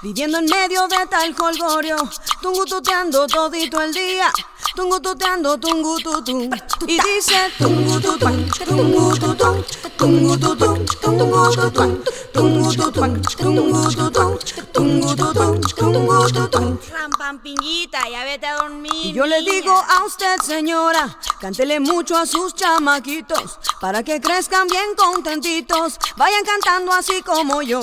viviendo 0.02 0.38
en 0.38 0.46
medio 0.46 0.86
de 0.88 1.06
tal 1.08 1.34
colgorio, 1.34 1.96
tungu 2.42 2.64
tuteando 2.64 3.26
todito 3.26 3.80
el 3.80 3.92
día. 3.92 4.30
Tungu 4.74 5.00
tuteando, 5.00 5.56
tungu 5.56 5.98
tutu. 6.00 6.50
Y 6.86 6.98
dice 7.00 7.50
tungu 7.56 7.98
tutu, 7.98 8.26
tungu 8.66 9.16
tutu, 9.16 9.64
tungu 9.96 10.36
tutu, 10.36 10.84
tungu 11.00 11.50
tutu, 11.54 12.02
tungu 12.32 12.72
tutu, 12.74 13.00
tungu 13.38 13.90
tutu, 13.94 14.38
tungu 14.72 15.16
tutu, 15.16 15.60
tungu 15.76 16.28
tutu. 16.30 16.78
Rampampinguita, 16.92 18.00
ya 18.10 18.24
vete 18.24 18.46
a 18.46 18.56
dormir. 18.56 19.06
Y 19.06 19.12
yo 19.12 19.24
le 19.24 19.40
digo 19.42 19.72
a 19.72 20.04
usted, 20.04 20.42
señora, 20.42 21.18
cántele 21.40 21.80
mucho 21.80 22.14
a 22.18 22.26
sus 22.26 22.54
chamaquitos 22.54 23.58
para 23.80 24.02
que 24.02 24.20
crezcan 24.20 24.66
bien 24.68 24.94
contentitos. 24.94 25.98
Vayan 26.16 26.44
cantando 26.44 26.92
así 26.92 27.22
como 27.22 27.45
yo. 27.62 27.80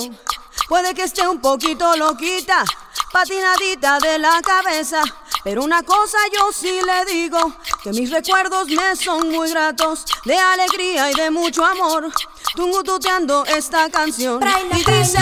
Puede 0.68 0.94
que 0.94 1.04
esté 1.04 1.26
un 1.26 1.40
poquito 1.40 1.96
loquita, 1.96 2.64
patinadita 3.12 3.98
de 3.98 4.18
la 4.18 4.40
cabeza. 4.42 5.02
Pero 5.42 5.62
una 5.62 5.82
cosa 5.82 6.16
yo 6.32 6.50
sí 6.52 6.80
le 6.84 7.12
digo, 7.12 7.38
que 7.82 7.90
mis 7.90 8.10
recuerdos 8.10 8.68
me 8.68 8.96
son 8.96 9.30
muy 9.30 9.50
gratos, 9.50 10.04
de 10.24 10.36
alegría 10.36 11.10
y 11.10 11.14
de 11.14 11.30
mucho 11.30 11.64
amor. 11.64 12.10
Tungu 12.54 12.82
tuteando 12.82 13.44
esta 13.44 13.90
canción. 13.90 14.40
Y 14.72 14.78
dice 14.90 15.18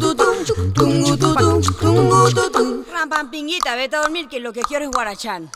tungu 0.74 1.17
tungu 1.17 1.62
tungu 1.80 2.32
tungu. 2.52 2.86
Rampampinguita, 2.93 3.76
vete 3.76 3.95
a 3.95 4.02
dormir 4.02 4.28
que 4.28 4.39
lo 4.39 4.52
que 4.54 4.62
quiero 4.62 4.86
es 4.86 4.91
guarachán. 4.91 5.50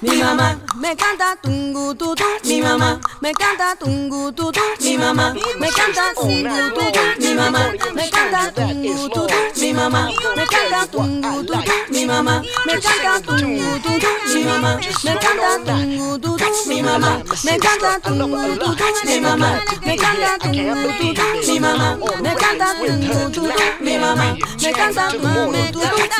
Mi 0.00 0.20
mamá 0.22 0.58
me 0.80 0.96
canta 0.96 1.36
tungu 1.42 1.94
tutu, 1.94 2.24
mi 2.44 2.60
mamá 2.60 2.98
me 3.20 3.32
canta 3.34 3.76
tungu 3.78 4.32
tutu, 4.32 4.60
mi 4.80 4.96
mamá. 4.98 5.32
me 5.60 5.68
canta 5.70 6.12
tungu 6.14 6.70
tutu, 6.74 7.00
mi 7.20 7.34
mamá 7.34 7.72
me 7.94 8.10
canta 8.10 8.50
tungu 8.52 9.08
tutu, 9.08 9.34
mi 9.60 9.72
mamá 9.74 10.02
me 10.26 10.44
canta 10.50 10.86
tungu 10.90 11.42
tutu, 11.46 11.72
mi 11.92 12.04
mamá 12.04 12.42
me 12.66 12.74
canta 12.80 13.20
tungu 13.26 13.78
tutu, 13.78 14.08
mi 14.32 14.44
mamá 14.44 14.80
me 15.04 15.14
canta 15.22 15.60
tungu 15.66 16.18
tutu, 16.18 16.46
mi 16.68 16.82
mamá, 16.82 17.22
me 17.44 17.58
canta 17.58 18.00
tu 18.00 18.12
tu 18.58 19.06
mi 19.06 19.20
mamá, 19.20 19.41
me 19.86 19.96
canta 19.96 20.38
tu 20.38 20.50
tu 20.50 21.52
mi 21.52 21.58
mamá, 21.60 21.98
me 22.22 22.34
canta 22.34 22.68
tu 22.78 22.86
tu 23.32 23.42
mi 23.84 23.98
mamá, 23.98 24.36
me 24.62 24.72
canta 24.72 25.08
tu 25.10 25.18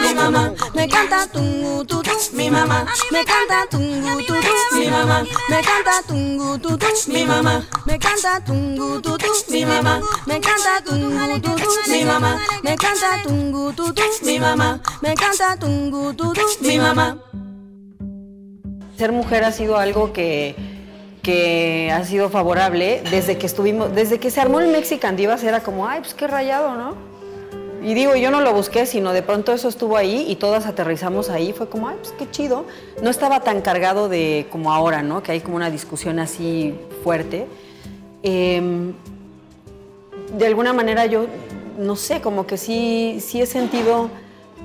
mi 0.03 0.15
mamá, 0.15 0.55
me 0.75 0.87
canta 0.89 1.27
tu 1.33 1.85
tu 1.85 2.03
mi 2.37 2.51
mamá, 2.51 2.85
me 3.13 3.25
canta 3.25 3.63
tu 3.71 3.79
tu 3.79 4.37
mi 4.77 4.91
mamá, 4.91 5.25
me 5.51 5.63
canta 5.63 6.03
tu 6.07 6.59
tu 6.59 6.79
mi 7.13 7.25
mamá, 7.25 7.63
me 7.87 7.99
canta 7.99 8.41
tu 8.47 8.55
tu 9.01 9.19
mi 9.49 9.65
mamá, 9.65 10.01
me 10.27 10.41
canta 10.41 10.81
tu 10.85 10.95
tu 11.63 11.93
mi 11.93 12.05
mamá, 12.05 12.41
me 12.63 12.77
canta 12.77 13.23
tu 13.23 13.73
tu 13.77 13.93
mi 14.27 14.39
mamá, 14.39 14.81
me 15.03 15.15
canta 15.15 15.57
tu 15.57 16.13
tu 16.17 16.33
mi 16.63 16.79
mamá. 16.79 17.19
Ser 18.99 19.11
mujer 19.13 19.43
ha 19.45 19.51
sido 19.53 19.77
algo 19.79 20.13
que, 20.13 20.55
que 21.23 21.91
ha 21.93 22.05
sido 22.05 22.29
favorable 22.29 23.03
desde 23.11 23.39
que 23.39 23.47
estuvimos, 23.47 23.95
desde 23.95 24.19
que 24.19 24.31
se 24.31 24.41
armó 24.41 24.61
el 24.61 24.69
Mexican 24.69 25.17
Divas 25.17 25.45
era 25.45 25.61
como, 25.61 25.87
ay, 25.87 26.01
pues 26.01 26.15
qué 26.15 26.27
rayado, 26.27 26.75
¿no? 26.75 27.13
Y 27.83 27.95
digo, 27.95 28.15
yo 28.15 28.31
no 28.31 28.41
lo 28.41 28.53
busqué, 28.53 28.87
sino 28.87 29.13
de 29.13 29.23
pronto 29.23 29.53
eso 29.53 29.69
estuvo 29.69 29.97
ahí 29.97 30.25
y 30.29 30.37
todas 30.37 30.67
aterrizamos 30.67 31.31
ahí. 31.31 31.53
Fue 31.53 31.69
como, 31.69 31.89
ay, 31.89 31.97
pues 32.01 32.15
qué 32.17 32.31
chido. 32.31 32.65
No 33.03 33.11
estaba 33.11 33.41
tan 33.41 33.61
cargado 33.61 34.09
de 34.09 34.47
como 34.53 34.73
ahora, 34.73 35.03
¿no? 35.03 35.23
Que 35.25 35.33
hay 35.33 35.41
como 35.41 35.57
una 35.57 35.69
discusión 35.69 36.21
así 36.21 36.75
fuerte. 37.03 37.47
Em, 38.23 38.93
de 40.37 40.47
alguna 40.47 40.73
manera 40.73 41.07
yo, 41.07 41.27
no 41.77 41.97
sé, 41.97 42.21
como 42.21 42.47
que 42.47 42.57
sí, 42.57 43.19
sí 43.21 43.41
he 43.41 43.47
sentido 43.47 44.11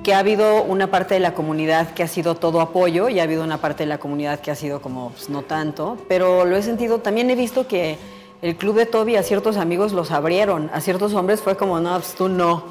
que 0.02 0.14
ha 0.14 0.18
habido 0.18 0.62
una 0.62 0.90
parte 0.90 1.14
de 1.14 1.20
la 1.20 1.34
comunidad 1.34 1.92
que 1.94 2.02
ha 2.02 2.08
sido 2.08 2.34
todo 2.34 2.60
apoyo 2.60 3.08
y 3.08 3.20
ha 3.20 3.24
habido 3.24 3.44
una 3.44 3.58
parte 3.58 3.82
de 3.82 3.88
la 3.88 3.98
comunidad 3.98 4.40
que 4.40 4.50
ha 4.50 4.54
sido 4.54 4.80
como 4.80 5.10
pues, 5.10 5.28
no 5.28 5.42
tanto, 5.42 5.98
pero 6.08 6.44
lo 6.44 6.56
he 6.56 6.62
sentido, 6.62 6.98
también 6.98 7.30
he 7.30 7.34
visto 7.34 7.66
que 7.66 7.98
el 8.40 8.56
club 8.56 8.76
de 8.76 8.86
Toby 8.86 9.16
a 9.16 9.22
ciertos 9.22 9.56
amigos 9.56 9.92
los 9.92 10.10
abrieron, 10.10 10.70
a 10.72 10.80
ciertos 10.80 11.12
hombres 11.14 11.40
fue 11.40 11.56
como, 11.56 11.80
no, 11.80 11.94
pues 11.98 12.14
tú 12.14 12.28
no, 12.28 12.62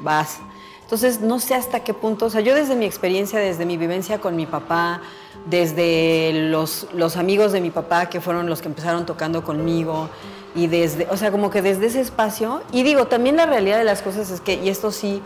vas. 0.00 0.38
Entonces, 0.82 1.20
no 1.20 1.38
sé 1.38 1.54
hasta 1.54 1.80
qué 1.80 1.92
punto, 1.92 2.26
o 2.26 2.30
sea, 2.30 2.40
yo 2.40 2.54
desde 2.54 2.74
mi 2.74 2.86
experiencia, 2.86 3.38
desde 3.38 3.66
mi 3.66 3.76
vivencia 3.76 4.20
con 4.20 4.36
mi 4.36 4.46
papá, 4.46 5.02
desde 5.44 6.48
los, 6.50 6.86
los 6.94 7.16
amigos 7.16 7.52
de 7.52 7.60
mi 7.60 7.70
papá 7.70 8.08
que 8.08 8.20
fueron 8.20 8.48
los 8.48 8.62
que 8.62 8.68
empezaron 8.68 9.04
tocando 9.04 9.44
conmigo, 9.44 10.08
y 10.54 10.66
desde, 10.66 11.06
o 11.10 11.16
sea, 11.16 11.30
como 11.30 11.50
que 11.50 11.60
desde 11.60 11.86
ese 11.86 12.00
espacio, 12.00 12.62
y 12.72 12.84
digo, 12.84 13.06
también 13.06 13.36
la 13.36 13.44
realidad 13.44 13.76
de 13.76 13.84
las 13.84 14.00
cosas 14.00 14.30
es 14.30 14.40
que, 14.40 14.54
y 14.54 14.70
esto 14.70 14.90
sí, 14.90 15.20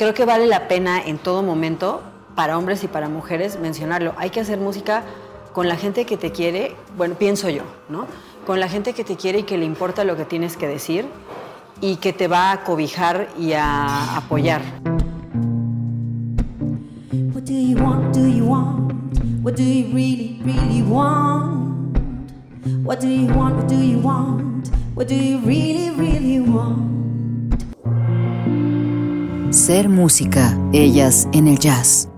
creo 0.00 0.14
que 0.14 0.24
vale 0.24 0.46
la 0.46 0.66
pena 0.66 0.98
en 0.98 1.18
todo 1.18 1.42
momento, 1.42 2.00
para 2.34 2.56
hombres 2.56 2.82
y 2.82 2.88
para 2.88 3.10
mujeres, 3.10 3.60
mencionarlo. 3.60 4.14
Hay 4.16 4.30
que 4.30 4.40
hacer 4.40 4.58
música 4.58 5.02
con 5.52 5.68
la 5.68 5.76
gente 5.76 6.06
que 6.06 6.16
te 6.16 6.32
quiere, 6.32 6.74
bueno, 6.96 7.16
pienso 7.16 7.50
yo, 7.50 7.64
¿no? 7.90 8.06
Con 8.46 8.60
la 8.60 8.68
gente 8.70 8.94
que 8.94 9.04
te 9.04 9.16
quiere 9.16 9.40
y 9.40 9.42
que 9.42 9.58
le 9.58 9.66
importa 9.66 10.04
lo 10.04 10.16
que 10.16 10.24
tienes 10.24 10.56
que 10.56 10.66
decir 10.66 11.04
y 11.82 11.96
que 11.96 12.14
te 12.14 12.28
va 12.28 12.50
a 12.50 12.64
cobijar 12.64 13.28
y 13.38 13.52
a 13.52 14.16
apoyar. 14.16 14.62
What 17.34 17.42
do 17.42 17.52
you 17.52 17.76
want? 17.76 18.16
Do 18.16 18.26
you 18.26 18.46
want? 18.46 18.94
What 19.42 19.56
do 19.56 19.62
you 19.62 19.92
really, 19.92 20.40
really 20.42 20.80
want? 20.80 21.98
What 22.84 23.00
do 23.00 23.06
you 23.06 23.26
want? 23.36 23.54
What 23.54 23.68
do 23.68 23.76
you 23.76 23.98
want? 23.98 24.70
What 24.94 25.08
do 25.08 25.14
you 25.14 25.40
really, 25.40 25.90
really 25.90 26.40
want? 26.40 26.99
Ser 29.50 29.88
música, 29.88 30.56
ellas 30.72 31.26
en 31.32 31.48
el 31.48 31.58
jazz. 31.58 32.08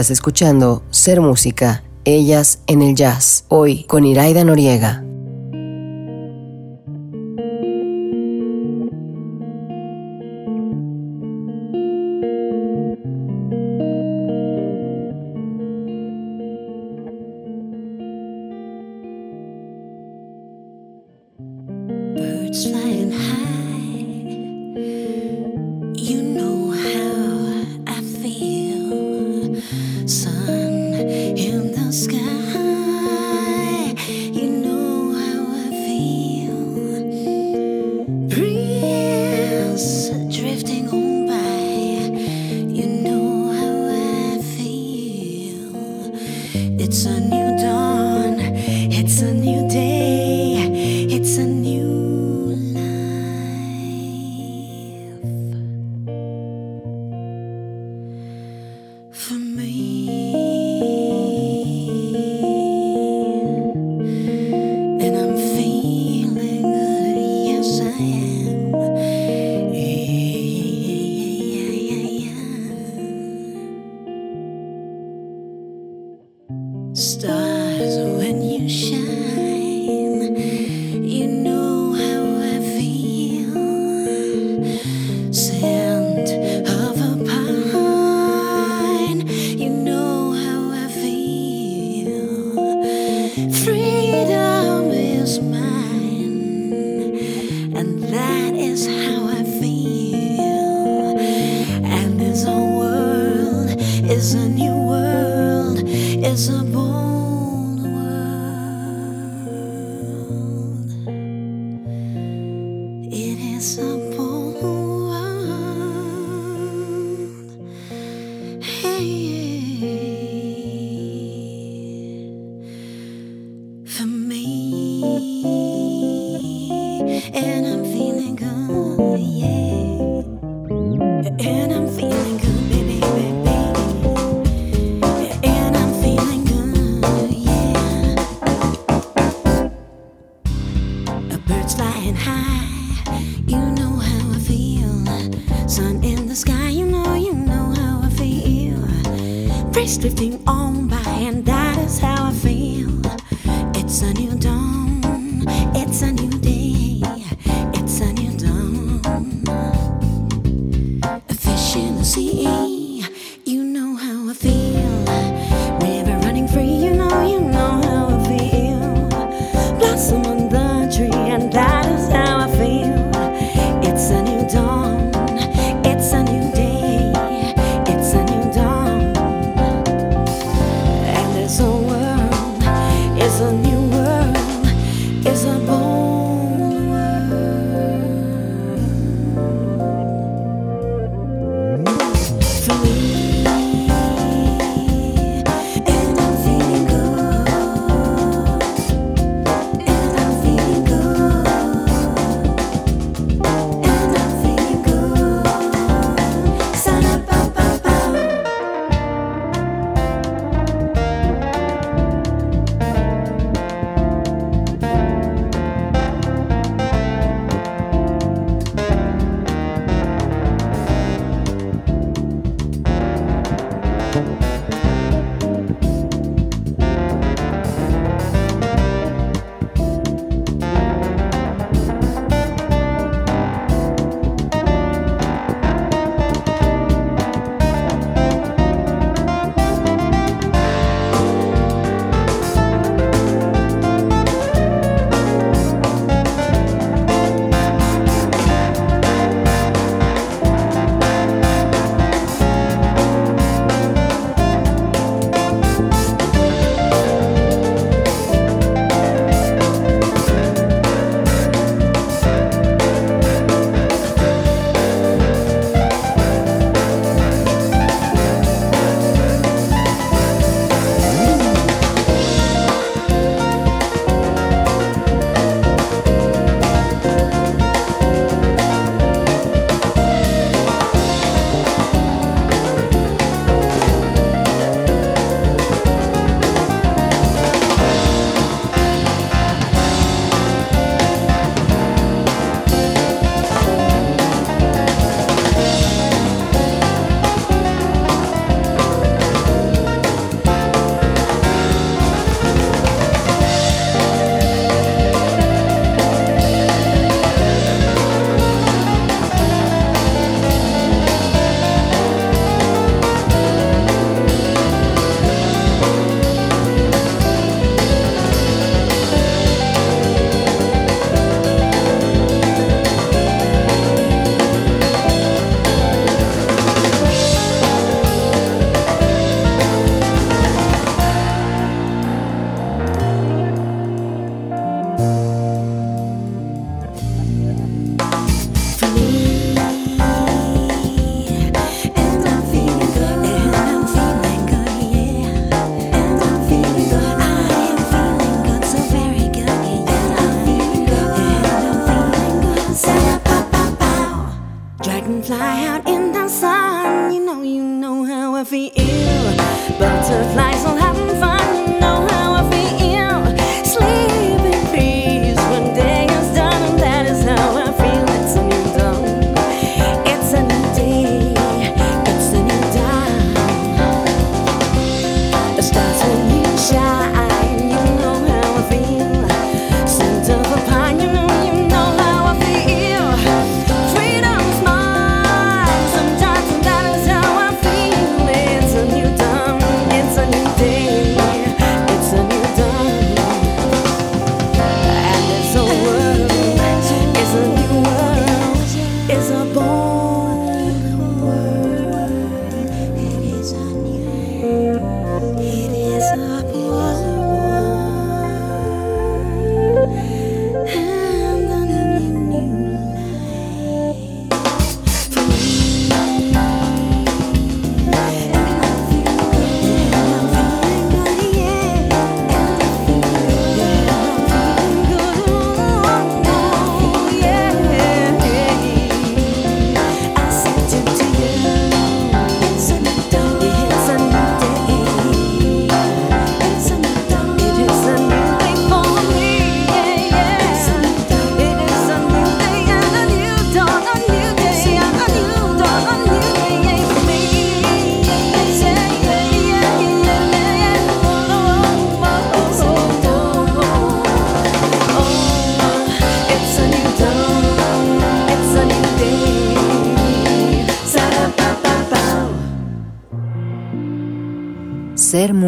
Estás 0.00 0.12
escuchando 0.12 0.82
Ser 0.88 1.20
Música, 1.20 1.84
Ellas 2.06 2.60
en 2.66 2.80
el 2.80 2.94
Jazz, 2.94 3.44
hoy 3.48 3.84
con 3.84 4.06
Iraida 4.06 4.44
Noriega. 4.44 5.04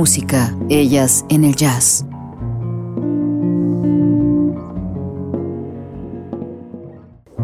Música, 0.03 0.53
ellas 0.69 1.25
en 1.29 1.45
el 1.45 1.55
jazz. 1.55 2.05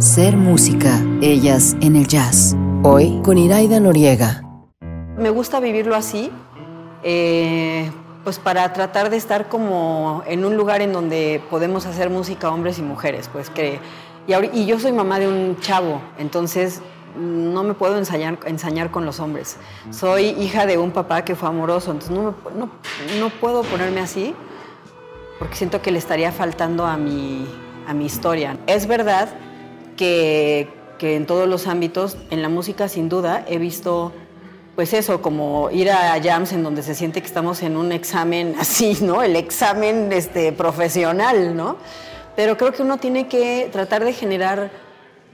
Ser 0.01 0.37
música, 0.37 1.01
ellas 1.23 1.77
en 1.81 1.95
el 1.95 2.09
jazz. 2.09 2.57
Hoy 2.83 3.21
con 3.23 3.39
Iraida 3.39 3.79
Noriega. 3.79 4.43
Me 5.17 5.31
gusta 5.31 5.61
vivirlo 5.61 5.95
así, 5.95 6.33
eh, 7.05 7.93
pues 8.25 8.41
para 8.41 8.73
tratar 8.73 9.09
de 9.11 9.19
estar 9.19 9.49
como 9.49 10.25
en 10.27 10.45
un 10.45 10.57
lugar 10.57 10.81
en 10.81 10.93
donde 10.93 11.41
podemos 11.51 11.87
hacer 11.87 12.11
música 12.11 12.51
hombres 12.51 12.81
y 12.81 12.83
mujeres, 12.83 13.31
pues 13.33 13.51
que... 13.51 13.79
Y, 14.27 14.67
yo 14.67 14.81
soy 14.81 14.91
mamá 14.91 15.21
de 15.21 15.29
un 15.29 15.61
chavo, 15.61 16.01
entonces 16.19 16.81
no 17.19 17.63
me 17.65 17.75
puedo 17.75 17.99
ensayar, 17.99 18.39
ensañar 18.47 18.91
con 18.91 19.05
los 19.05 19.21
hombres. 19.21 19.57
Soy 19.91 20.27
hija 20.39 20.65
de 20.67 20.79
un 20.79 20.91
papá 20.93 21.25
que 21.25 21.35
fue 21.35 21.49
amoroso, 21.49 21.91
entonces 21.91 22.17
no, 22.17 22.23
me- 22.23 22.59
no, 22.59 22.71
no 23.21 23.31
puedo 23.41 23.63
ponerme 23.63 24.01
así 24.01 24.35
porque 25.39 25.55
siento 25.57 25.81
que 25.83 25.91
le 25.91 25.99
estaría 25.99 26.33
faltando 26.33 26.87
a 26.87 26.97
mi, 26.97 27.47
a 27.87 27.95
mi 27.95 28.07
historia. 28.07 28.59
Es 28.67 28.87
verdad 28.87 29.29
que, 29.97 30.69
que 30.99 31.17
en 31.17 31.27
todos 31.27 31.49
los 31.49 31.67
ámbitos, 31.67 32.17
en 32.31 32.43
la 32.43 32.49
música 32.49 32.89
sin 32.89 33.09
duda, 33.09 33.45
he 33.49 33.59
visto, 33.59 34.13
pues 34.75 34.93
eso, 34.95 35.23
como 35.23 35.71
ir 35.71 35.91
a 35.91 36.21
jams 36.23 36.53
en 36.53 36.63
donde 36.63 36.83
se 36.83 36.95
siente 36.95 37.21
que 37.21 37.27
estamos 37.27 37.63
en 37.63 37.77
un 37.77 37.93
examen 37.93 38.55
así, 38.61 38.97
¿no? 39.03 39.23
El 39.23 39.37
examen 39.37 40.11
este, 40.13 40.53
profesional, 40.53 41.57
¿no? 41.57 41.77
Pero 42.37 42.57
creo 42.57 42.73
que 42.73 42.83
uno 42.83 42.99
tiene 42.99 43.27
que 43.27 43.69
tratar 43.73 44.05
de 44.05 44.13
generar 44.13 44.71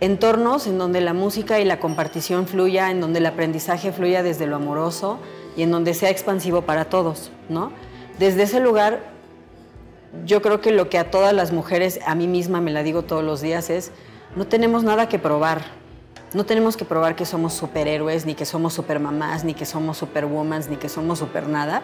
entornos 0.04 0.66
en 0.66 0.76
donde 0.76 1.00
la 1.00 1.14
música 1.14 1.60
y 1.60 1.64
la 1.64 1.80
compartición 1.80 2.46
fluya, 2.46 2.90
en 2.90 3.00
donde 3.00 3.20
el 3.20 3.26
aprendizaje 3.26 3.90
fluya 3.90 4.22
desde 4.22 4.46
lo 4.46 4.56
amoroso 4.56 5.18
y 5.56 5.62
en 5.62 5.70
donde 5.70 5.94
sea 5.94 6.10
expansivo 6.10 6.62
para 6.62 6.84
todos, 6.84 7.30
¿no? 7.48 7.72
Desde 8.18 8.42
ese 8.42 8.60
lugar 8.60 9.00
yo 10.26 10.42
creo 10.42 10.60
que 10.60 10.72
lo 10.72 10.88
que 10.90 10.98
a 10.98 11.10
todas 11.10 11.32
las 11.32 11.52
mujeres, 11.52 12.00
a 12.06 12.14
mí 12.14 12.28
misma 12.28 12.60
me 12.60 12.70
la 12.70 12.82
digo 12.82 13.02
todos 13.02 13.24
los 13.24 13.40
días, 13.40 13.70
es 13.70 13.90
no 14.36 14.46
tenemos 14.46 14.84
nada 14.84 15.08
que 15.08 15.18
probar. 15.18 15.62
No 16.34 16.44
tenemos 16.44 16.76
que 16.76 16.84
probar 16.84 17.16
que 17.16 17.24
somos 17.24 17.54
superhéroes, 17.54 18.26
ni 18.26 18.34
que 18.34 18.44
somos 18.44 18.74
supermamás, 18.74 19.44
ni 19.44 19.54
que 19.54 19.64
somos 19.64 19.98
superwomans, 19.98 20.68
ni 20.68 20.76
que 20.76 20.88
somos 20.88 21.20
super 21.20 21.48
nada. 21.48 21.82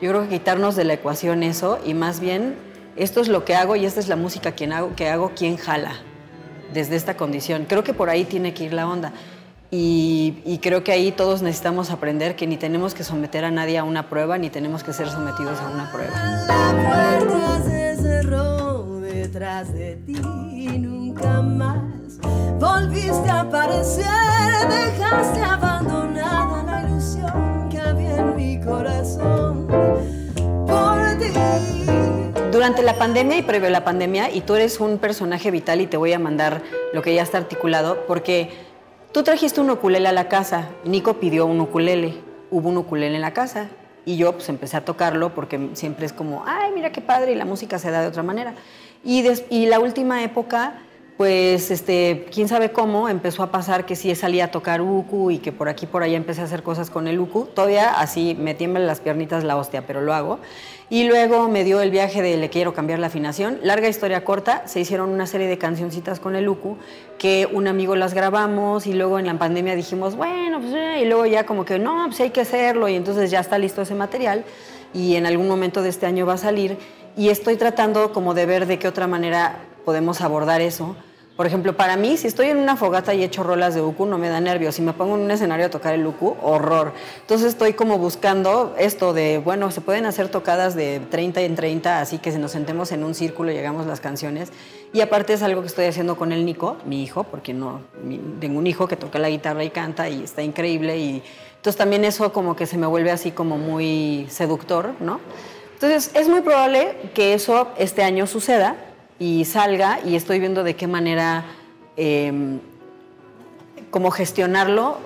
Yo 0.00 0.10
creo 0.10 0.22
que 0.22 0.28
quitarnos 0.28 0.76
de 0.76 0.84
la 0.84 0.92
ecuación 0.92 1.42
eso 1.42 1.78
y 1.84 1.94
más 1.94 2.20
bien 2.20 2.56
esto 2.96 3.20
es 3.20 3.28
lo 3.28 3.44
que 3.44 3.56
hago 3.56 3.76
y 3.76 3.86
esta 3.86 4.00
es 4.00 4.08
la 4.08 4.16
música 4.16 4.52
quien 4.52 4.72
hago, 4.72 4.94
que 4.94 5.08
hago 5.08 5.32
quien 5.34 5.56
jala 5.56 5.92
desde 6.72 6.96
esta 6.96 7.16
condición. 7.16 7.66
Creo 7.68 7.84
que 7.84 7.94
por 7.94 8.10
ahí 8.10 8.24
tiene 8.24 8.54
que 8.54 8.64
ir 8.64 8.72
la 8.72 8.88
onda. 8.88 9.12
Y, 9.70 10.38
y 10.46 10.58
creo 10.58 10.82
que 10.82 10.92
ahí 10.92 11.12
todos 11.12 11.42
necesitamos 11.42 11.90
aprender 11.90 12.36
que 12.36 12.46
ni 12.46 12.56
tenemos 12.56 12.94
que 12.94 13.04
someter 13.04 13.44
a 13.44 13.50
nadie 13.50 13.76
a 13.76 13.84
una 13.84 14.08
prueba, 14.08 14.38
ni 14.38 14.48
tenemos 14.48 14.82
que 14.82 14.94
ser 14.94 15.08
sometidos 15.08 15.58
a 15.60 15.68
una 15.68 15.92
prueba. 15.92 16.14
La 16.46 17.18
puerta 17.18 17.62
se 17.64 17.96
cerró 17.96 19.00
detrás 19.00 19.72
de 19.74 19.96
ti 19.96 20.14
nunca 20.78 21.42
más 21.42 21.98
volviste 22.58 23.30
a 23.30 23.40
aparecer. 23.40 24.04
Dejaste 24.68 25.40
abandonada 25.40 26.62
la 26.64 26.88
ilusión 26.88 27.68
que 27.70 27.80
había 27.80 28.16
en 28.16 28.36
mi 28.36 28.60
corazón 28.60 29.66
por 30.66 31.18
ti. 31.18 32.17
Durante 32.50 32.82
la 32.82 32.94
pandemia 32.94 33.36
y 33.36 33.42
previo 33.42 33.68
a 33.68 33.70
la 33.70 33.84
pandemia, 33.84 34.30
y 34.32 34.40
tú 34.40 34.54
eres 34.54 34.80
un 34.80 34.98
personaje 34.98 35.50
vital 35.50 35.80
y 35.82 35.86
te 35.86 35.96
voy 35.98 36.12
a 36.14 36.18
mandar 36.18 36.62
lo 36.94 37.02
que 37.02 37.14
ya 37.14 37.22
está 37.22 37.36
articulado, 37.38 38.04
porque 38.06 38.50
tú 39.12 39.22
trajiste 39.22 39.60
un 39.60 39.70
ukulele 39.70 40.08
a 40.08 40.12
la 40.12 40.28
casa, 40.28 40.68
Nico 40.84 41.14
pidió 41.20 41.44
un 41.44 41.60
ukulele, 41.60 42.14
hubo 42.50 42.70
un 42.70 42.78
ukulele 42.78 43.16
en 43.16 43.20
la 43.20 43.34
casa, 43.34 43.68
y 44.06 44.16
yo 44.16 44.32
pues 44.32 44.48
empecé 44.48 44.78
a 44.78 44.84
tocarlo 44.84 45.34
porque 45.34 45.68
siempre 45.74 46.06
es 46.06 46.14
como, 46.14 46.42
ay, 46.46 46.72
mira 46.74 46.90
qué 46.90 47.02
padre, 47.02 47.32
y 47.32 47.34
la 47.34 47.44
música 47.44 47.78
se 47.78 47.90
da 47.90 48.00
de 48.00 48.06
otra 48.06 48.22
manera. 48.22 48.54
Y, 49.04 49.20
des- 49.20 49.44
y 49.50 49.66
la 49.66 49.78
última 49.78 50.24
época, 50.24 50.78
pues, 51.18 51.70
este, 51.70 52.26
quién 52.32 52.48
sabe 52.48 52.72
cómo, 52.72 53.10
empezó 53.10 53.42
a 53.42 53.50
pasar 53.50 53.84
que 53.84 53.94
sí 53.94 54.14
salía 54.14 54.46
a 54.46 54.50
tocar 54.50 54.80
uku 54.80 55.30
y 55.32 55.38
que 55.38 55.52
por 55.52 55.68
aquí 55.68 55.84
por 55.86 56.02
allá 56.02 56.16
empecé 56.16 56.40
a 56.40 56.44
hacer 56.44 56.62
cosas 56.62 56.88
con 56.88 57.08
el 57.08 57.18
uku. 57.20 57.44
Todavía 57.54 57.90
así 58.00 58.34
me 58.40 58.54
tiemblan 58.54 58.86
las 58.86 59.00
piernitas 59.00 59.44
la 59.44 59.56
hostia, 59.56 59.84
pero 59.86 60.00
lo 60.00 60.14
hago. 60.14 60.38
Y 60.90 61.04
luego 61.04 61.48
me 61.48 61.64
dio 61.64 61.82
el 61.82 61.90
viaje 61.90 62.22
de 62.22 62.38
le 62.38 62.48
quiero 62.48 62.72
cambiar 62.72 62.98
la 62.98 63.08
afinación. 63.08 63.58
Larga 63.62 63.88
historia 63.88 64.24
corta, 64.24 64.66
se 64.66 64.80
hicieron 64.80 65.10
una 65.10 65.26
serie 65.26 65.46
de 65.46 65.58
cancioncitas 65.58 66.18
con 66.18 66.34
el 66.34 66.48
uku 66.48 66.78
que 67.18 67.46
un 67.52 67.68
amigo 67.68 67.94
las 67.94 68.14
grabamos 68.14 68.86
y 68.86 68.94
luego 68.94 69.18
en 69.18 69.26
la 69.26 69.38
pandemia 69.38 69.74
dijimos, 69.74 70.16
bueno, 70.16 70.60
pues 70.60 70.72
eh, 70.72 71.02
y 71.02 71.04
luego 71.04 71.26
ya 71.26 71.44
como 71.44 71.66
que 71.66 71.78
no, 71.78 72.06
pues 72.06 72.20
hay 72.20 72.30
que 72.30 72.40
hacerlo 72.40 72.88
y 72.88 72.94
entonces 72.94 73.30
ya 73.30 73.40
está 73.40 73.58
listo 73.58 73.82
ese 73.82 73.94
material 73.94 74.44
y 74.94 75.16
en 75.16 75.26
algún 75.26 75.46
momento 75.46 75.82
de 75.82 75.90
este 75.90 76.06
año 76.06 76.24
va 76.24 76.34
a 76.34 76.38
salir 76.38 76.78
y 77.18 77.28
estoy 77.28 77.56
tratando 77.56 78.12
como 78.14 78.32
de 78.32 78.46
ver 78.46 78.66
de 78.66 78.78
qué 78.78 78.88
otra 78.88 79.06
manera 79.06 79.56
podemos 79.84 80.22
abordar 80.22 80.62
eso. 80.62 80.96
Por 81.38 81.46
ejemplo, 81.46 81.76
para 81.76 81.96
mí, 81.96 82.16
si 82.16 82.26
estoy 82.26 82.48
en 82.48 82.56
una 82.56 82.76
fogata 82.76 83.14
y 83.14 83.22
echo 83.22 83.44
rolas 83.44 83.72
de 83.72 83.80
uku, 83.80 84.06
no 84.06 84.18
me 84.18 84.28
da 84.28 84.40
nervios. 84.40 84.74
Si 84.74 84.82
me 84.82 84.92
pongo 84.92 85.14
en 85.14 85.20
un 85.20 85.30
escenario 85.30 85.66
a 85.66 85.70
tocar 85.70 85.94
el 85.94 86.04
uku, 86.04 86.36
horror. 86.42 86.92
Entonces 87.20 87.46
estoy 87.46 87.74
como 87.74 87.96
buscando 87.96 88.74
esto 88.76 89.12
de, 89.12 89.38
bueno, 89.38 89.70
se 89.70 89.80
pueden 89.80 90.04
hacer 90.04 90.30
tocadas 90.30 90.74
de 90.74 90.98
30 90.98 91.42
en 91.42 91.54
30, 91.54 92.00
así 92.00 92.18
que 92.18 92.32
si 92.32 92.38
nos 92.38 92.50
sentemos 92.50 92.90
en 92.90 93.04
un 93.04 93.14
círculo 93.14 93.52
y 93.52 93.54
llegamos 93.54 93.86
las 93.86 94.00
canciones. 94.00 94.50
Y 94.92 95.00
aparte 95.00 95.32
es 95.32 95.44
algo 95.44 95.60
que 95.60 95.68
estoy 95.68 95.84
haciendo 95.84 96.16
con 96.16 96.32
el 96.32 96.44
Nico, 96.44 96.76
mi 96.84 97.04
hijo, 97.04 97.22
porque 97.22 97.54
no, 97.54 97.82
tengo 98.40 98.58
un 98.58 98.66
hijo 98.66 98.88
que 98.88 98.96
toca 98.96 99.20
la 99.20 99.30
guitarra 99.30 99.62
y 99.62 99.70
canta 99.70 100.08
y 100.08 100.24
está 100.24 100.42
increíble. 100.42 100.98
Y 100.98 101.22
entonces 101.54 101.76
también 101.76 102.04
eso 102.04 102.32
como 102.32 102.56
que 102.56 102.66
se 102.66 102.78
me 102.78 102.88
vuelve 102.88 103.12
así 103.12 103.30
como 103.30 103.58
muy 103.58 104.26
seductor, 104.28 104.94
¿no? 104.98 105.20
Entonces, 105.74 106.10
es 106.14 106.28
muy 106.28 106.40
probable 106.40 106.96
que 107.14 107.34
eso 107.34 107.68
este 107.78 108.02
año 108.02 108.26
suceda 108.26 108.87
y 109.18 109.44
salga 109.44 110.00
y 110.04 110.16
estoy 110.16 110.38
viendo 110.38 110.64
de 110.64 110.76
qué 110.76 110.86
manera 110.86 111.44
eh, 111.96 112.58
como 113.90 114.10
gestionarlo 114.10 114.98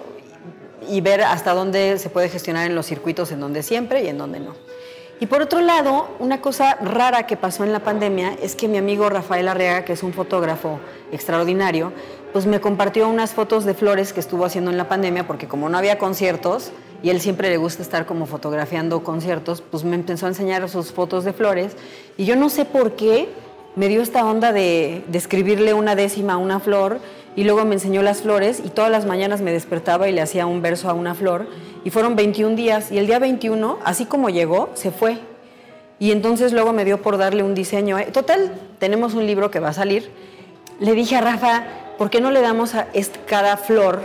y 0.89 1.01
ver 1.01 1.23
hasta 1.23 1.55
dónde 1.55 1.99
se 1.99 2.11
puede 2.11 2.29
gestionar 2.29 2.67
en 2.67 2.75
los 2.75 2.87
circuitos 2.87 3.31
en 3.33 3.41
donde 3.41 3.63
siempre 3.63 4.03
y 4.05 4.09
en 4.09 4.19
donde 4.19 4.41
no. 4.41 4.55
Y 5.21 5.27
por 5.27 5.41
otro 5.41 5.61
lado, 5.61 6.09
una 6.19 6.41
cosa 6.41 6.75
rara 6.81 7.29
que 7.29 7.37
pasó 7.37 7.63
en 7.63 7.73
la 7.73 7.79
pandemia 7.79 8.37
es 8.43 8.57
que 8.57 8.67
mi 8.67 8.77
amigo 8.77 9.09
Rafael 9.09 9.47
Arriaga, 9.47 9.85
que 9.85 9.93
es 9.93 10.03
un 10.03 10.13
fotógrafo 10.13 10.81
extraordinario, 11.13 11.93
pues 12.33 12.47
me 12.47 12.61
compartió 12.61 13.09
unas 13.09 13.33
fotos 13.33 13.65
de 13.65 13.75
flores 13.75 14.13
que 14.13 14.19
estuvo 14.19 14.45
haciendo 14.45 14.73
en 14.73 14.77
la 14.77 14.89
pandemia, 14.89 15.25
porque 15.25 15.47
como 15.47 15.69
no 15.69 15.79
había 15.79 15.97
conciertos 15.97 16.73
y 17.05 17.11
él 17.11 17.21
siempre 17.21 17.51
le 17.51 17.57
gusta 17.57 17.83
estar 17.83 18.05
como 18.05 18.27
fotografiando 18.27 19.05
conciertos, 19.05 19.61
pues 19.61 19.85
me 19.85 19.95
empezó 19.95 20.27
a 20.27 20.31
enseñar 20.31 20.69
sus 20.69 20.91
fotos 20.91 21.23
de 21.23 21.33
flores 21.33 21.77
y 22.17 22.25
yo 22.25 22.35
no 22.35 22.49
sé 22.49 22.65
por 22.65 22.97
qué 22.97 23.29
me 23.77 23.89
dio 23.89 24.03
esta 24.03 24.25
onda 24.25 24.53
de, 24.53 25.05
de 25.09 25.18
escribirle 25.18 25.75
una 25.75 25.95
décima 25.95 26.35
a 26.35 26.37
una 26.37 26.61
flor 26.61 26.99
y 27.37 27.45
luego 27.45 27.64
me 27.64 27.75
enseñó 27.75 28.03
las 28.03 28.23
flores 28.23 28.61
y 28.64 28.68
todas 28.68 28.91
las 28.91 29.07
mañanas 29.07 29.41
me 29.41 29.53
despertaba 29.53 30.09
y 30.09 30.12
le 30.12 30.20
hacía 30.20 30.47
un 30.47 30.61
verso 30.61 30.91
a 30.91 30.93
una 30.93 31.14
flor 31.14 31.47
y 31.85 31.91
fueron 31.91 32.14
21 32.14 32.57
días 32.57 32.93
y 32.93 32.99
el 32.99 33.07
día 33.07 33.18
21, 33.18 33.79
así 33.85 34.05
como 34.05 34.29
llegó, 34.29 34.70
se 34.75 34.91
fue. 34.91 35.18
Y 35.99 36.11
entonces 36.11 36.53
luego 36.53 36.73
me 36.73 36.85
dio 36.85 37.01
por 37.01 37.16
darle 37.16 37.43
un 37.43 37.55
diseño. 37.55 37.99
eh, 37.99 38.09
Total, 38.12 38.53
tenemos 38.79 39.14
un 39.14 39.27
libro 39.27 39.51
que 39.51 39.61
va 39.61 39.68
a 39.68 39.73
salir. 39.73 40.11
Le 40.81 40.93
dije 40.95 41.16
a 41.16 41.20
Rafa, 41.20 41.64
¿por 41.97 42.11
qué 42.11 42.20
no 42.20 42.31
le 42.31 42.41
damos 42.41 42.75
a 42.75 42.89
cada 43.27 43.57
flor 43.57 44.01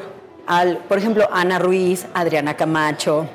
al, 0.45 0.77
por 0.77 0.97
ejemplo, 0.97 1.27
Ana 1.31 1.59
Ruiz, 1.59 2.05
Adriana 2.13 2.55
Camacho, 2.55 3.27